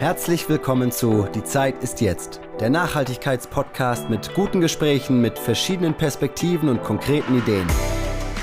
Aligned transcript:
Herzlich 0.00 0.48
willkommen 0.48 0.90
zu 0.90 1.28
Die 1.32 1.44
Zeit 1.44 1.82
ist 1.82 2.00
jetzt, 2.00 2.40
der 2.58 2.70
Nachhaltigkeitspodcast 2.70 4.10
mit 4.10 4.34
guten 4.34 4.60
Gesprächen, 4.60 5.20
mit 5.20 5.38
verschiedenen 5.38 5.94
Perspektiven 5.94 6.68
und 6.68 6.82
konkreten 6.82 7.38
Ideen. 7.38 7.66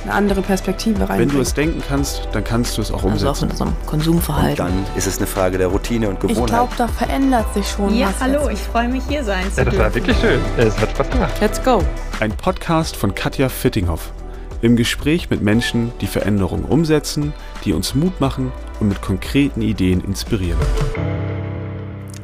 Eine 0.03 0.13
andere 0.13 0.41
Perspektive 0.41 1.09
rein. 1.09 1.19
Wenn 1.19 1.29
du 1.29 1.41
es 1.41 1.53
denken 1.53 1.83
kannst, 1.85 2.29
dann 2.31 2.45
kannst 2.45 2.77
du 2.77 2.81
es 2.81 2.93
auch 2.93 3.03
umsetzen. 3.03 3.27
Also 3.27 3.39
auch 3.39 3.43
in 3.43 3.49
unserem 3.49 3.85
Konsumverhalten. 3.87 4.65
Und 4.65 4.87
dann 4.87 4.95
ist 4.95 5.07
es 5.07 5.17
eine 5.17 5.27
Frage 5.27 5.57
der 5.57 5.67
Routine 5.67 6.07
und 6.07 6.21
Gewohnheit. 6.21 6.43
Ich 6.43 6.45
glaube, 6.45 6.73
da 6.77 6.87
verändert 6.87 7.53
sich 7.53 7.67
schon 7.67 7.93
ja, 7.93 8.07
was. 8.07 8.21
hallo, 8.21 8.49
jetzt. 8.49 8.53
ich 8.53 8.59
freue 8.59 8.87
mich 8.87 9.03
hier 9.09 9.23
sein 9.23 9.51
zu 9.51 9.57
Ja, 9.57 9.65
das 9.65 9.77
war 9.77 9.93
wirklich 9.93 10.17
schön. 10.19 10.39
Es 10.55 10.79
hat 10.79 10.91
Spaß 10.91 11.09
gemacht. 11.09 11.33
Let's 11.41 11.61
go. 11.61 11.83
Ein 12.21 12.31
Podcast 12.31 12.95
von 12.95 13.13
Katja 13.13 13.49
Fittinghoff. 13.49 14.13
Im 14.61 14.75
Gespräch 14.75 15.29
mit 15.29 15.41
Menschen, 15.41 15.91
die 16.01 16.07
Veränderungen 16.07 16.65
umsetzen, 16.65 17.33
die 17.63 17.73
uns 17.73 17.93
Mut 17.93 18.19
machen 18.19 18.51
und 18.79 18.87
mit 18.87 19.01
konkreten 19.01 19.61
Ideen 19.61 20.03
inspirieren. 20.03 20.57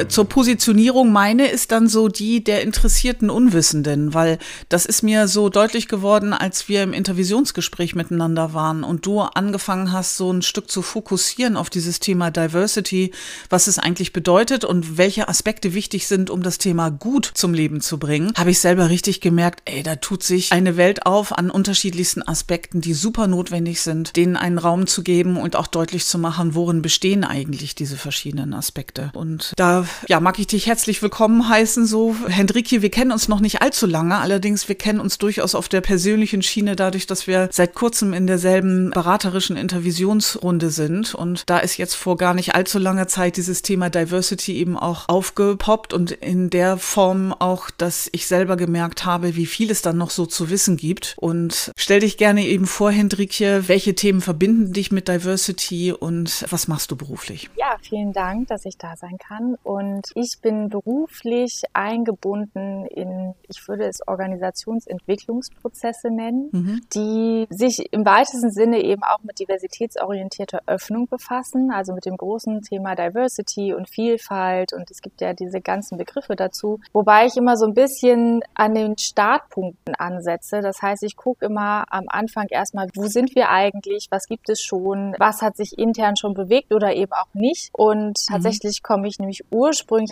Zur 0.08 0.26
Positionierung 0.26 1.12
meine 1.12 1.48
ist 1.48 1.72
dann 1.72 1.88
so 1.88 2.08
die 2.08 2.44
der 2.44 2.62
interessierten 2.64 3.30
Unwissenden, 3.30 4.14
weil 4.14 4.40
das 4.70 4.86
ist 4.86 5.04
mir 5.04 5.28
so 5.28 5.50
deutlich 5.50 5.88
geworden, 5.88 6.34
als 6.34 6.68
wir 6.68 6.84
im 6.84 6.94
Intervisionsgespräch 6.94 7.96
miteinander 7.96 8.54
waren 8.54 8.84
und 8.84 9.06
du 9.06 9.22
angefangen 9.22 9.92
hast, 9.92 10.18
so 10.18 10.32
ein 10.32 10.42
Stück 10.42 10.70
zu 10.70 10.82
fokussieren 10.82 11.58
auf 11.58 11.70
dieses 11.70 12.00
Thema 12.00 12.32
Diversity, 12.32 13.12
was 13.50 13.68
es 13.68 13.80
eigentlich 13.80 14.14
bedeutet 14.14 14.66
und 14.66 14.98
welche 14.98 15.28
Aspekte 15.28 15.74
wichtig 15.74 16.08
sind, 16.08 16.30
um 16.30 16.42
das 16.42 16.58
Thema 16.58 16.90
gut 16.90 17.32
zum 17.34 17.54
Leben 17.54 17.82
zu 17.82 18.00
bringen, 18.00 18.34
habe 18.36 18.52
ich 18.52 18.60
selber 18.60 18.90
richtig 18.90 19.22
gemerkt, 19.22 19.62
ey, 19.66 19.84
da 19.84 19.96
tut 19.96 20.24
sich 20.24 20.52
eine 20.52 20.78
Welt 20.78 21.06
auf 21.06 21.38
an 21.38 21.50
unterschiedlichsten 21.50 22.28
Aspekten, 22.28 22.82
die 22.82 22.94
super 22.94 23.28
notwendig 23.28 23.82
sind, 23.82 24.16
denen 24.16 24.38
einen 24.38 24.58
Raum 24.58 24.88
zu 24.88 25.04
geben 25.04 25.38
und 25.38 25.56
auch 25.56 25.68
deutlich 25.68 26.06
zu 26.06 26.18
machen, 26.18 26.56
worin 26.56 26.82
bestehen 26.82 27.24
eigentlich 27.24 27.76
diese 27.76 27.98
verschiedenen 27.98 28.54
Aspekte. 28.54 29.12
Und 29.14 29.54
da 29.56 29.83
ja, 30.08 30.20
mag 30.20 30.40
ich 30.40 30.48
dich 30.48 30.68
herzlich 30.68 31.02
willkommen 31.02 31.48
heißen. 31.48 31.86
So, 31.86 32.16
Hendrikje, 32.28 32.82
wir 32.82 32.92
kennen 32.92 33.12
uns 33.12 33.28
noch 33.28 33.40
nicht 33.40 33.62
allzu 33.62 33.86
lange, 33.86 34.18
allerdings 34.18 34.68
wir 34.68 34.76
kennen 34.76 35.00
uns 35.00 35.18
durchaus 35.18 35.56
auf 35.56 35.70
der 35.70 35.82
persönlichen 35.82 36.42
Schiene, 36.42 36.76
dadurch, 36.76 37.08
dass 37.08 37.28
wir 37.28 37.50
seit 37.52 37.74
kurzem 37.74 38.14
in 38.14 38.28
derselben 38.28 38.92
beraterischen 38.92 39.58
Intervisionsrunde 39.58 40.70
sind. 40.70 41.16
Und 41.16 41.44
da 41.50 41.60
ist 41.60 41.78
jetzt 41.78 41.96
vor 41.96 42.18
gar 42.18 42.34
nicht 42.34 42.56
allzu 42.56 42.80
langer 42.80 43.08
Zeit 43.08 43.38
dieses 43.38 43.62
Thema 43.62 43.90
Diversity 43.90 44.58
eben 44.58 44.78
auch 44.78 45.10
aufgepoppt 45.10 45.94
und 45.94 46.12
in 46.12 46.50
der 46.50 46.78
Form 46.78 47.34
auch, 47.34 47.70
dass 47.70 48.10
ich 48.12 48.28
selber 48.28 48.56
gemerkt 48.56 49.06
habe, 49.06 49.36
wie 49.36 49.46
viel 49.46 49.72
es 49.72 49.82
dann 49.82 49.98
noch 49.98 50.10
so 50.10 50.26
zu 50.26 50.50
wissen 50.50 50.78
gibt. 50.78 51.16
Und 51.18 51.72
stell 51.76 52.02
dich 52.02 52.18
gerne 52.18 52.46
eben 52.46 52.66
vor, 52.66 52.92
Hendrikje, 52.92 53.68
welche 53.68 53.96
Themen 53.96 54.22
verbinden 54.22 54.74
dich 54.74 54.92
mit 54.92 55.08
Diversity 55.08 55.92
und 55.92 56.46
was 56.50 56.68
machst 56.68 56.92
du 56.92 56.96
beruflich? 56.96 57.50
Ja, 57.56 57.78
vielen 57.82 58.14
Dank, 58.14 58.48
dass 58.48 58.66
ich 58.66 58.78
da 58.78 58.96
sein 58.96 59.18
kann. 59.18 59.56
Und 59.64 59.73
ich 60.16 60.40
bin 60.42 60.70
beruflich 60.70 61.64
eingebunden 61.74 62.86
in, 62.86 63.34
ich 63.48 63.68
würde 63.68 63.86
es 63.86 64.06
Organisationsentwicklungsprozesse 64.08 66.10
nennen, 66.10 66.50
Mhm. 66.52 66.82
die 66.94 67.48
sich 67.50 67.92
im 67.92 68.06
weitesten 68.06 68.52
Sinne 68.52 68.84
eben 68.84 69.04
auch 69.04 69.24
mit 69.24 69.40
diversitätsorientierter 69.40 70.62
Öffnung 70.66 71.08
befassen, 71.08 71.72
also 71.72 71.94
mit 71.94 72.06
dem 72.06 72.18
großen 72.18 72.62
Thema 72.62 72.96
Diversity 72.96 73.74
und 73.74 73.90
Vielfalt. 73.90 74.74
Und 74.74 74.90
es 74.92 75.02
gibt 75.02 75.22
ja 75.22 75.34
diese 75.34 75.62
ganzen 75.62 75.98
Begriffe 75.98 76.36
dazu, 76.36 76.80
wobei 76.94 77.26
ich 77.26 77.38
immer 77.38 77.58
so 77.58 77.66
ein 77.66 77.74
bisschen 77.74 78.42
an 78.54 78.76
den 78.76 78.98
Startpunkten 78.98 79.96
ansetze. 79.96 80.62
Das 80.62 80.82
heißt, 80.82 81.04
ich 81.04 81.16
gucke 81.16 81.46
immer 81.46 81.86
am 81.90 82.06
Anfang 82.08 82.48
erstmal, 82.50 82.88
wo 82.96 83.08
sind 83.08 83.36
wir 83.36 83.50
eigentlich, 83.50 84.08
was 84.12 84.28
gibt 84.28 84.50
es 84.50 84.62
schon, 84.62 85.16
was 85.20 85.42
hat 85.42 85.58
sich 85.58 85.78
intern 85.78 86.16
schon 86.16 86.34
bewegt 86.34 86.74
oder 86.74 86.94
eben 86.94 87.12
auch 87.14 87.34
nicht. 87.34 87.70
Und 87.74 88.18
tatsächlich 88.28 88.84
komme 88.84 89.08
ich 89.08 89.20
nämlich 89.20 89.44
ursprünglich 89.52 89.63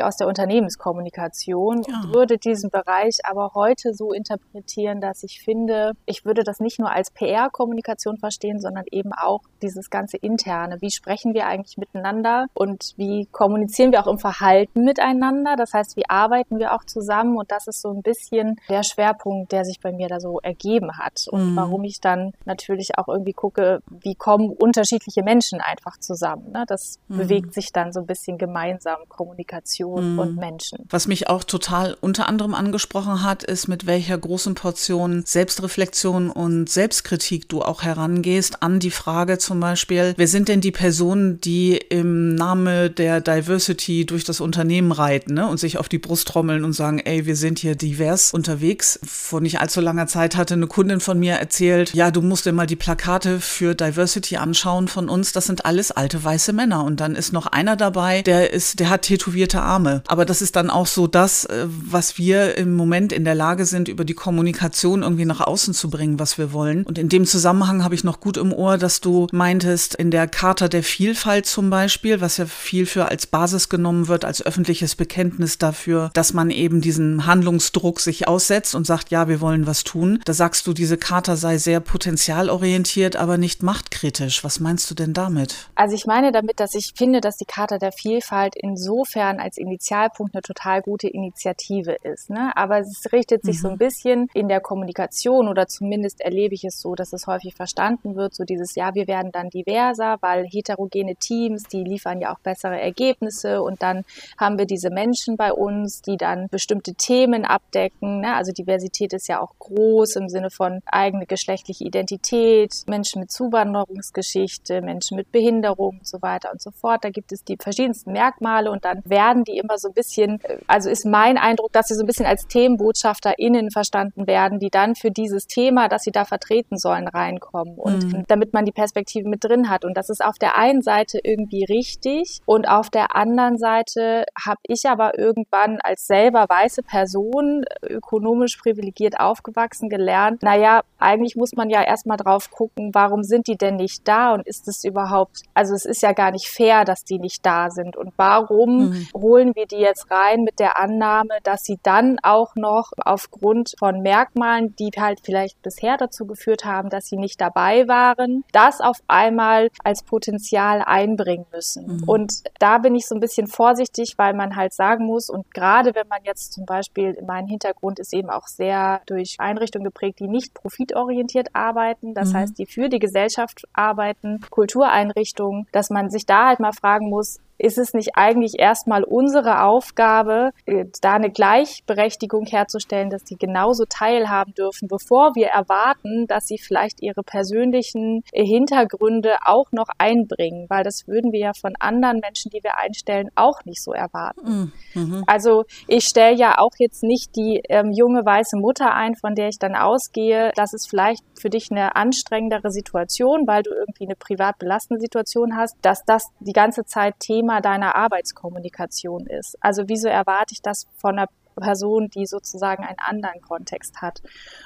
aus 0.03 0.17
der 0.17 0.27
Unternehmenskommunikation 0.27 1.83
Ja. 1.87 2.01
und 2.03 2.13
würde 2.13 2.37
diesen 2.37 2.69
Bereich 2.69 3.17
aber 3.23 3.51
heute 3.55 3.93
so 3.93 4.11
interpretieren, 4.11 5.01
dass 5.01 5.23
ich 5.23 5.41
finde, 5.43 5.91
ich 6.05 6.25
würde 6.25 6.43
das 6.43 6.59
nicht 6.59 6.79
nur 6.79 6.91
als 6.91 7.11
PR-Kommunikation 7.11 8.17
verstehen, 8.17 8.59
sondern 8.59 8.85
eben 8.91 9.11
auch 9.13 9.41
dieses 9.61 9.89
ganze 9.89 10.17
Interne. 10.17 10.77
Wie 10.81 10.91
sprechen 10.91 11.33
wir 11.33 11.45
eigentlich 11.47 11.77
miteinander 11.77 12.45
und 12.53 12.93
wie 12.97 13.27
kommunizieren 13.31 13.91
wir 13.91 14.01
auch 14.01 14.07
im 14.11 14.17
Verhalten 14.19 14.83
miteinander? 14.83 15.55
Das 15.55 15.73
heißt, 15.73 15.95
wie 15.97 16.09
arbeiten 16.09 16.59
wir 16.59 16.73
auch 16.73 16.83
zusammen? 16.85 17.37
Und 17.37 17.51
das 17.51 17.67
ist 17.67 17.81
so 17.81 17.89
ein 17.89 18.01
bisschen 18.01 18.55
der 18.69 18.83
Schwerpunkt, 18.83 19.51
der 19.51 19.65
sich 19.65 19.79
bei 19.81 19.91
mir 19.91 20.07
da 20.07 20.19
so 20.19 20.39
ergeben 20.41 20.97
hat 20.97 21.25
und 21.29 21.51
Mhm. 21.51 21.55
warum 21.55 21.83
ich 21.83 21.99
dann 22.01 22.31
natürlich 22.45 22.97
auch 22.97 23.07
irgendwie 23.07 23.33
gucke, 23.33 23.79
wie 23.89 24.15
kommen 24.15 24.49
unterschiedliche 24.51 25.23
Menschen 25.23 25.61
einfach 25.61 25.97
zusammen. 25.99 26.51
Ne? 26.51 26.65
Das 26.67 26.97
Mhm. 27.07 27.17
bewegt 27.17 27.53
sich 27.53 27.71
dann 27.71 27.91
so 27.91 27.99
ein 27.99 28.05
bisschen 28.05 28.37
gemeinsam, 28.37 28.99
Kommunikation 29.45 30.13
Mhm. 30.13 30.19
und 30.19 30.35
Menschen. 30.37 30.79
Was 30.89 31.07
mich 31.07 31.29
auch 31.29 31.43
total 31.43 31.97
unter 31.99 32.27
anderem 32.27 32.53
angesprochen 32.53 33.23
hat, 33.23 33.43
ist, 33.43 33.67
mit 33.67 33.85
welcher 33.85 34.17
großen 34.17 34.55
Portion 34.55 35.23
Selbstreflexion 35.25 36.29
und 36.29 36.69
Selbstkritik 36.69 37.49
du 37.49 37.61
auch 37.61 37.83
herangehst 37.83 38.61
an 38.61 38.79
die 38.79 38.91
Frage 38.91 39.37
zum 39.37 39.59
Beispiel, 39.59 40.13
wer 40.17 40.27
sind 40.27 40.47
denn 40.47 40.61
die 40.61 40.71
Personen, 40.71 41.39
die 41.41 41.77
im 41.77 42.35
Name 42.35 42.89
der 42.89 43.21
Diversity 43.21 44.05
durch 44.05 44.23
das 44.23 44.41
Unternehmen 44.41 44.91
reiten 44.91 45.33
ne, 45.33 45.47
und 45.47 45.59
sich 45.59 45.77
auf 45.77 45.89
die 45.89 45.99
Brust 45.99 46.27
trommeln 46.27 46.63
und 46.63 46.73
sagen, 46.73 46.99
ey, 46.99 47.25
wir 47.25 47.35
sind 47.35 47.59
hier 47.59 47.75
divers 47.75 48.33
unterwegs. 48.33 48.99
Vor 49.03 49.41
nicht 49.41 49.59
allzu 49.59 49.81
langer 49.81 50.07
Zeit 50.07 50.35
hatte 50.35 50.53
eine 50.53 50.67
Kundin 50.67 50.99
von 50.99 51.19
mir 51.19 51.35
erzählt, 51.35 51.93
ja, 51.93 52.11
du 52.11 52.21
musst 52.21 52.45
dir 52.45 52.53
mal 52.53 52.67
die 52.67 52.75
Plakate 52.75 53.39
für 53.39 53.75
Diversity 53.75 54.37
anschauen 54.37 54.87
von 54.87 55.09
uns. 55.09 55.31
Das 55.31 55.45
sind 55.47 55.65
alles 55.65 55.91
alte 55.91 56.23
weiße 56.23 56.53
Männer. 56.53 56.83
Und 56.83 56.99
dann 56.99 57.15
ist 57.15 57.33
noch 57.33 57.47
einer 57.47 57.75
dabei, 57.75 58.21
der 58.21 58.51
ist, 58.53 58.79
der 58.79 58.89
hat 58.89 59.05
tätowierte 59.31 59.61
Arme. 59.61 60.03
Aber 60.07 60.25
das 60.25 60.41
ist 60.41 60.55
dann 60.55 60.69
auch 60.69 60.87
so 60.87 61.07
das, 61.07 61.45
äh, 61.45 61.65
was 61.67 62.17
wir 62.17 62.57
im 62.57 62.75
Moment 62.75 63.13
in 63.13 63.23
der 63.23 63.35
Lage 63.35 63.65
sind, 63.65 63.87
über 63.87 64.03
die 64.05 64.13
Kommunikation 64.13 65.03
irgendwie 65.03 65.25
nach 65.25 65.41
außen 65.41 65.73
zu 65.73 65.89
bringen, 65.89 66.19
was 66.19 66.37
wir 66.37 66.53
wollen. 66.53 66.83
Und 66.83 66.97
in 66.97 67.09
dem 67.09 67.25
Zusammenhang 67.25 67.83
habe 67.83 67.95
ich 67.95 68.03
noch 68.03 68.19
gut 68.19 68.37
im 68.37 68.53
Ohr, 68.53 68.77
dass 68.77 69.01
du 69.01 69.27
meintest, 69.31 69.95
in 69.95 70.11
der 70.11 70.27
Charta 70.27 70.67
der 70.67 70.83
Vielfalt 70.83 71.45
zum 71.45 71.69
Beispiel, 71.69 72.21
was 72.21 72.37
ja 72.37 72.45
viel 72.45 72.85
für 72.85 73.05
als 73.07 73.27
Basis 73.27 73.69
genommen 73.69 74.07
wird, 74.07 74.25
als 74.25 74.45
öffentliches 74.45 74.95
Bekenntnis 74.95 75.57
dafür, 75.57 76.11
dass 76.13 76.33
man 76.33 76.49
eben 76.49 76.81
diesen 76.81 77.25
Handlungsdruck 77.25 77.99
sich 77.99 78.27
aussetzt 78.27 78.75
und 78.75 78.85
sagt, 78.85 79.11
ja, 79.11 79.27
wir 79.27 79.41
wollen 79.41 79.67
was 79.67 79.83
tun. 79.83 80.19
Da 80.25 80.33
sagst 80.33 80.67
du, 80.67 80.73
diese 80.73 80.97
Charta 80.97 81.35
sei 81.35 81.57
sehr 81.57 81.79
potenzialorientiert, 81.79 83.15
aber 83.15 83.37
nicht 83.37 83.63
machtkritisch. 83.63 84.43
Was 84.43 84.59
meinst 84.59 84.89
du 84.91 84.95
denn 84.95 85.13
damit? 85.13 85.69
Also 85.75 85.95
ich 85.95 86.05
meine 86.05 86.31
damit, 86.31 86.59
dass 86.59 86.75
ich 86.75 86.93
finde, 86.95 87.21
dass 87.21 87.37
die 87.37 87.45
Charta 87.45 87.77
der 87.77 87.91
Vielfalt 87.91 88.55
insofern 88.55 89.20
als 89.21 89.57
Initialpunkt 89.57 90.35
eine 90.35 90.41
total 90.41 90.81
gute 90.81 91.07
Initiative 91.07 91.95
ist. 92.03 92.29
Ne? 92.29 92.51
Aber 92.55 92.79
es 92.79 93.11
richtet 93.11 93.43
sich 93.43 93.61
so 93.61 93.69
ein 93.69 93.77
bisschen 93.77 94.27
in 94.33 94.47
der 94.47 94.59
Kommunikation 94.59 95.47
oder 95.47 95.67
zumindest 95.67 96.21
erlebe 96.21 96.55
ich 96.55 96.63
es 96.63 96.81
so, 96.81 96.95
dass 96.95 97.13
es 97.13 97.27
häufig 97.27 97.55
verstanden 97.55 98.15
wird, 98.15 98.33
so 98.33 98.43
dieses, 98.43 98.75
ja, 98.75 98.95
wir 98.95 99.07
werden 99.07 99.31
dann 99.31 99.49
diverser, 99.49 100.17
weil 100.21 100.45
heterogene 100.45 101.15
Teams, 101.15 101.63
die 101.63 101.83
liefern 101.83 102.21
ja 102.21 102.33
auch 102.33 102.39
bessere 102.39 102.79
Ergebnisse 102.79 103.61
und 103.61 103.81
dann 103.81 104.03
haben 104.37 104.57
wir 104.57 104.65
diese 104.65 104.89
Menschen 104.89 105.37
bei 105.37 105.53
uns, 105.53 106.01
die 106.01 106.17
dann 106.17 106.47
bestimmte 106.49 106.93
Themen 106.93 107.45
abdecken. 107.45 108.21
Ne? 108.21 108.35
Also 108.35 108.51
Diversität 108.51 109.13
ist 109.13 109.27
ja 109.27 109.41
auch 109.41 109.53
groß 109.59 110.15
im 110.15 110.29
Sinne 110.29 110.49
von 110.49 110.81
eigene 110.85 111.25
geschlechtliche 111.25 111.83
Identität, 111.83 112.73
Menschen 112.87 113.21
mit 113.21 113.31
Zuwanderungsgeschichte, 113.31 114.81
Menschen 114.81 115.17
mit 115.17 115.31
Behinderung 115.31 115.99
und 115.99 116.07
so 116.07 116.21
weiter 116.21 116.51
und 116.51 116.61
so 116.61 116.71
fort. 116.71 117.03
Da 117.03 117.09
gibt 117.09 117.31
es 117.31 117.43
die 117.43 117.57
verschiedensten 117.57 118.11
Merkmale 118.11 118.71
und 118.71 118.85
dann 118.85 119.01
werden 119.11 119.43
die 119.43 119.57
immer 119.57 119.77
so 119.77 119.89
ein 119.89 119.93
bisschen, 119.93 120.39
also 120.65 120.89
ist 120.89 121.05
mein 121.05 121.37
Eindruck, 121.37 121.71
dass 121.73 121.87
sie 121.89 121.93
so 121.93 122.03
ein 122.03 122.07
bisschen 122.07 122.25
als 122.25 122.47
ThemenbotschafterInnen 122.47 123.69
verstanden 123.69 124.25
werden, 124.25 124.57
die 124.59 124.69
dann 124.71 124.95
für 124.95 125.11
dieses 125.11 125.45
Thema, 125.45 125.87
das 125.87 126.01
sie 126.03 126.11
da 126.11 126.25
vertreten 126.25 126.77
sollen, 126.77 127.07
reinkommen 127.07 127.75
und 127.77 127.91
Mhm. 128.11 128.23
damit 128.27 128.53
man 128.53 128.65
die 128.65 128.71
Perspektive 128.71 129.29
mit 129.29 129.43
drin 129.43 129.69
hat. 129.69 129.85
Und 129.85 129.95
das 129.97 130.09
ist 130.09 130.23
auf 130.23 130.37
der 130.39 130.57
einen 130.57 130.81
Seite 130.81 131.19
irgendwie 131.23 131.65
richtig 131.65 132.39
und 132.45 132.67
auf 132.67 132.89
der 132.89 133.15
anderen 133.15 133.57
Seite 133.57 134.25
habe 134.45 134.59
ich 134.67 134.85
aber 134.87 135.19
irgendwann 135.19 135.79
als 135.83 136.07
selber 136.07 136.45
weiße 136.49 136.81
Person 136.83 137.63
ökonomisch 137.83 138.57
privilegiert 138.57 139.19
aufgewachsen 139.19 139.89
gelernt, 139.89 140.41
naja, 140.43 140.81
eigentlich 140.99 141.35
muss 141.35 141.53
man 141.53 141.69
ja 141.69 141.83
erstmal 141.83 142.17
drauf 142.17 142.49
gucken, 142.51 142.91
warum 142.93 143.23
sind 143.23 143.47
die 143.47 143.57
denn 143.57 143.75
nicht 143.75 144.07
da 144.07 144.33
und 144.33 144.47
ist 144.47 144.67
es 144.67 144.83
überhaupt, 144.83 145.41
also 145.53 145.73
es 145.75 145.85
ist 145.85 146.01
ja 146.01 146.13
gar 146.13 146.31
nicht 146.31 146.47
fair, 146.47 146.85
dass 146.85 147.03
die 147.03 147.19
nicht 147.19 147.45
da 147.45 147.69
sind 147.69 147.97
und 147.97 148.13
warum 148.17 148.90
Mhm. 148.91 149.07
holen 149.15 149.55
wir 149.55 149.65
die 149.65 149.77
jetzt 149.77 150.09
rein 150.11 150.41
mit 150.43 150.59
der 150.59 150.79
Annahme, 150.79 151.37
dass 151.43 151.63
sie 151.63 151.79
dann 151.83 152.17
auch 152.23 152.55
noch 152.55 152.91
aufgrund 152.97 153.73
von 153.79 154.01
Merkmalen, 154.01 154.75
die 154.77 154.91
halt 154.97 155.19
vielleicht 155.23 155.61
bisher 155.61 155.97
dazu 155.97 156.25
geführt 156.25 156.65
haben, 156.65 156.89
dass 156.89 157.05
sie 157.05 157.17
nicht 157.17 157.39
dabei 157.41 157.87
waren, 157.87 158.43
das 158.51 158.81
auf 158.81 158.97
einmal 159.07 159.69
als 159.83 160.03
Potenzial 160.03 160.81
einbringen 160.85 161.45
müssen. 161.53 161.97
Mhm. 161.97 162.03
Und 162.05 162.33
da 162.59 162.77
bin 162.77 162.95
ich 162.95 163.07
so 163.07 163.15
ein 163.15 163.21
bisschen 163.21 163.47
vorsichtig, 163.47 164.15
weil 164.17 164.33
man 164.33 164.55
halt 164.55 164.73
sagen 164.73 165.05
muss, 165.05 165.29
und 165.29 165.53
gerade 165.53 165.95
wenn 165.95 166.07
man 166.07 166.19
jetzt 166.23 166.53
zum 166.53 166.65
Beispiel, 166.65 167.17
mein 167.25 167.47
Hintergrund 167.47 167.99
ist 167.99 168.13
eben 168.13 168.29
auch 168.29 168.47
sehr 168.47 169.01
durch 169.05 169.35
Einrichtungen 169.39 169.85
geprägt, 169.85 170.19
die 170.19 170.27
nicht 170.27 170.53
profitorientiert 170.53 171.49
arbeiten, 171.53 172.13
das 172.13 172.33
Mhm. 172.33 172.37
heißt, 172.37 172.57
die 172.57 172.65
für 172.65 172.89
die 172.89 172.99
Gesellschaft 172.99 173.63
arbeiten, 173.73 174.39
Kultureinrichtungen, 174.49 175.67
dass 175.71 175.89
man 175.89 176.09
sich 176.09 176.25
da 176.25 176.47
halt 176.47 176.59
mal 176.59 176.73
fragen 176.73 177.09
muss, 177.09 177.39
ist 177.61 177.77
es 177.77 177.93
nicht 177.93 178.11
eigentlich 178.15 178.59
erstmal 178.59 179.03
unsere 179.03 179.63
Aufgabe, 179.63 180.51
äh, 180.65 180.85
da 181.01 181.13
eine 181.13 181.29
Gleichberechtigung 181.29 182.45
herzustellen, 182.45 183.09
dass 183.09 183.23
die 183.23 183.37
genauso 183.37 183.85
teilhaben 183.87 184.53
dürfen, 184.53 184.87
bevor 184.87 185.35
wir 185.35 185.47
erwarten, 185.47 186.25
dass 186.27 186.47
sie 186.47 186.57
vielleicht 186.57 187.01
ihre 187.01 187.23
persönlichen 187.23 188.23
äh, 188.31 188.43
Hintergründe 188.43 189.35
auch 189.45 189.71
noch 189.71 189.89
einbringen, 189.97 190.65
weil 190.69 190.83
das 190.83 191.07
würden 191.07 191.31
wir 191.31 191.39
ja 191.39 191.51
von 191.53 191.73
anderen 191.79 192.19
Menschen, 192.19 192.49
die 192.51 192.63
wir 192.63 192.77
einstellen, 192.77 193.29
auch 193.35 193.63
nicht 193.65 193.83
so 193.83 193.93
erwarten. 193.93 194.73
Mhm. 194.93 195.23
Also 195.27 195.65
ich 195.87 196.05
stelle 196.05 196.35
ja 196.35 196.57
auch 196.57 196.73
jetzt 196.79 197.03
nicht 197.03 197.35
die 197.35 197.61
ähm, 197.69 197.91
junge 197.91 198.25
weiße 198.25 198.57
Mutter 198.57 198.93
ein, 198.93 199.15
von 199.15 199.35
der 199.35 199.49
ich 199.49 199.59
dann 199.59 199.75
ausgehe, 199.75 200.51
das 200.55 200.73
ist 200.73 200.89
vielleicht 200.89 201.23
für 201.39 201.49
dich 201.49 201.69
eine 201.71 201.95
anstrengendere 201.95 202.71
Situation, 202.71 203.45
weil 203.45 203.63
du 203.63 203.71
irgendwie 203.71 204.05
eine 204.05 204.15
privat 204.15 204.57
belastende 204.57 204.99
Situation 204.99 205.55
hast, 205.55 205.75
dass 205.81 206.03
das 206.05 206.25
die 206.39 206.53
ganze 206.53 206.85
Zeit 206.85 207.19
Thema 207.19 207.50
deiner 207.59 207.95
Arbeitskommunikation 207.95 209.27
ist. 209.27 209.57
Also 209.59 209.83
wieso 209.87 210.07
erwarte 210.07 210.53
ich 210.53 210.61
das 210.61 210.87
von 210.95 211.17
einer 211.17 211.27
Person, 211.55 212.09
die 212.09 212.25
sozusagen 212.25 212.83
einen 212.83 212.99
anderen 212.99 213.41
Kontext 213.41 214.01
hat. 214.01 214.21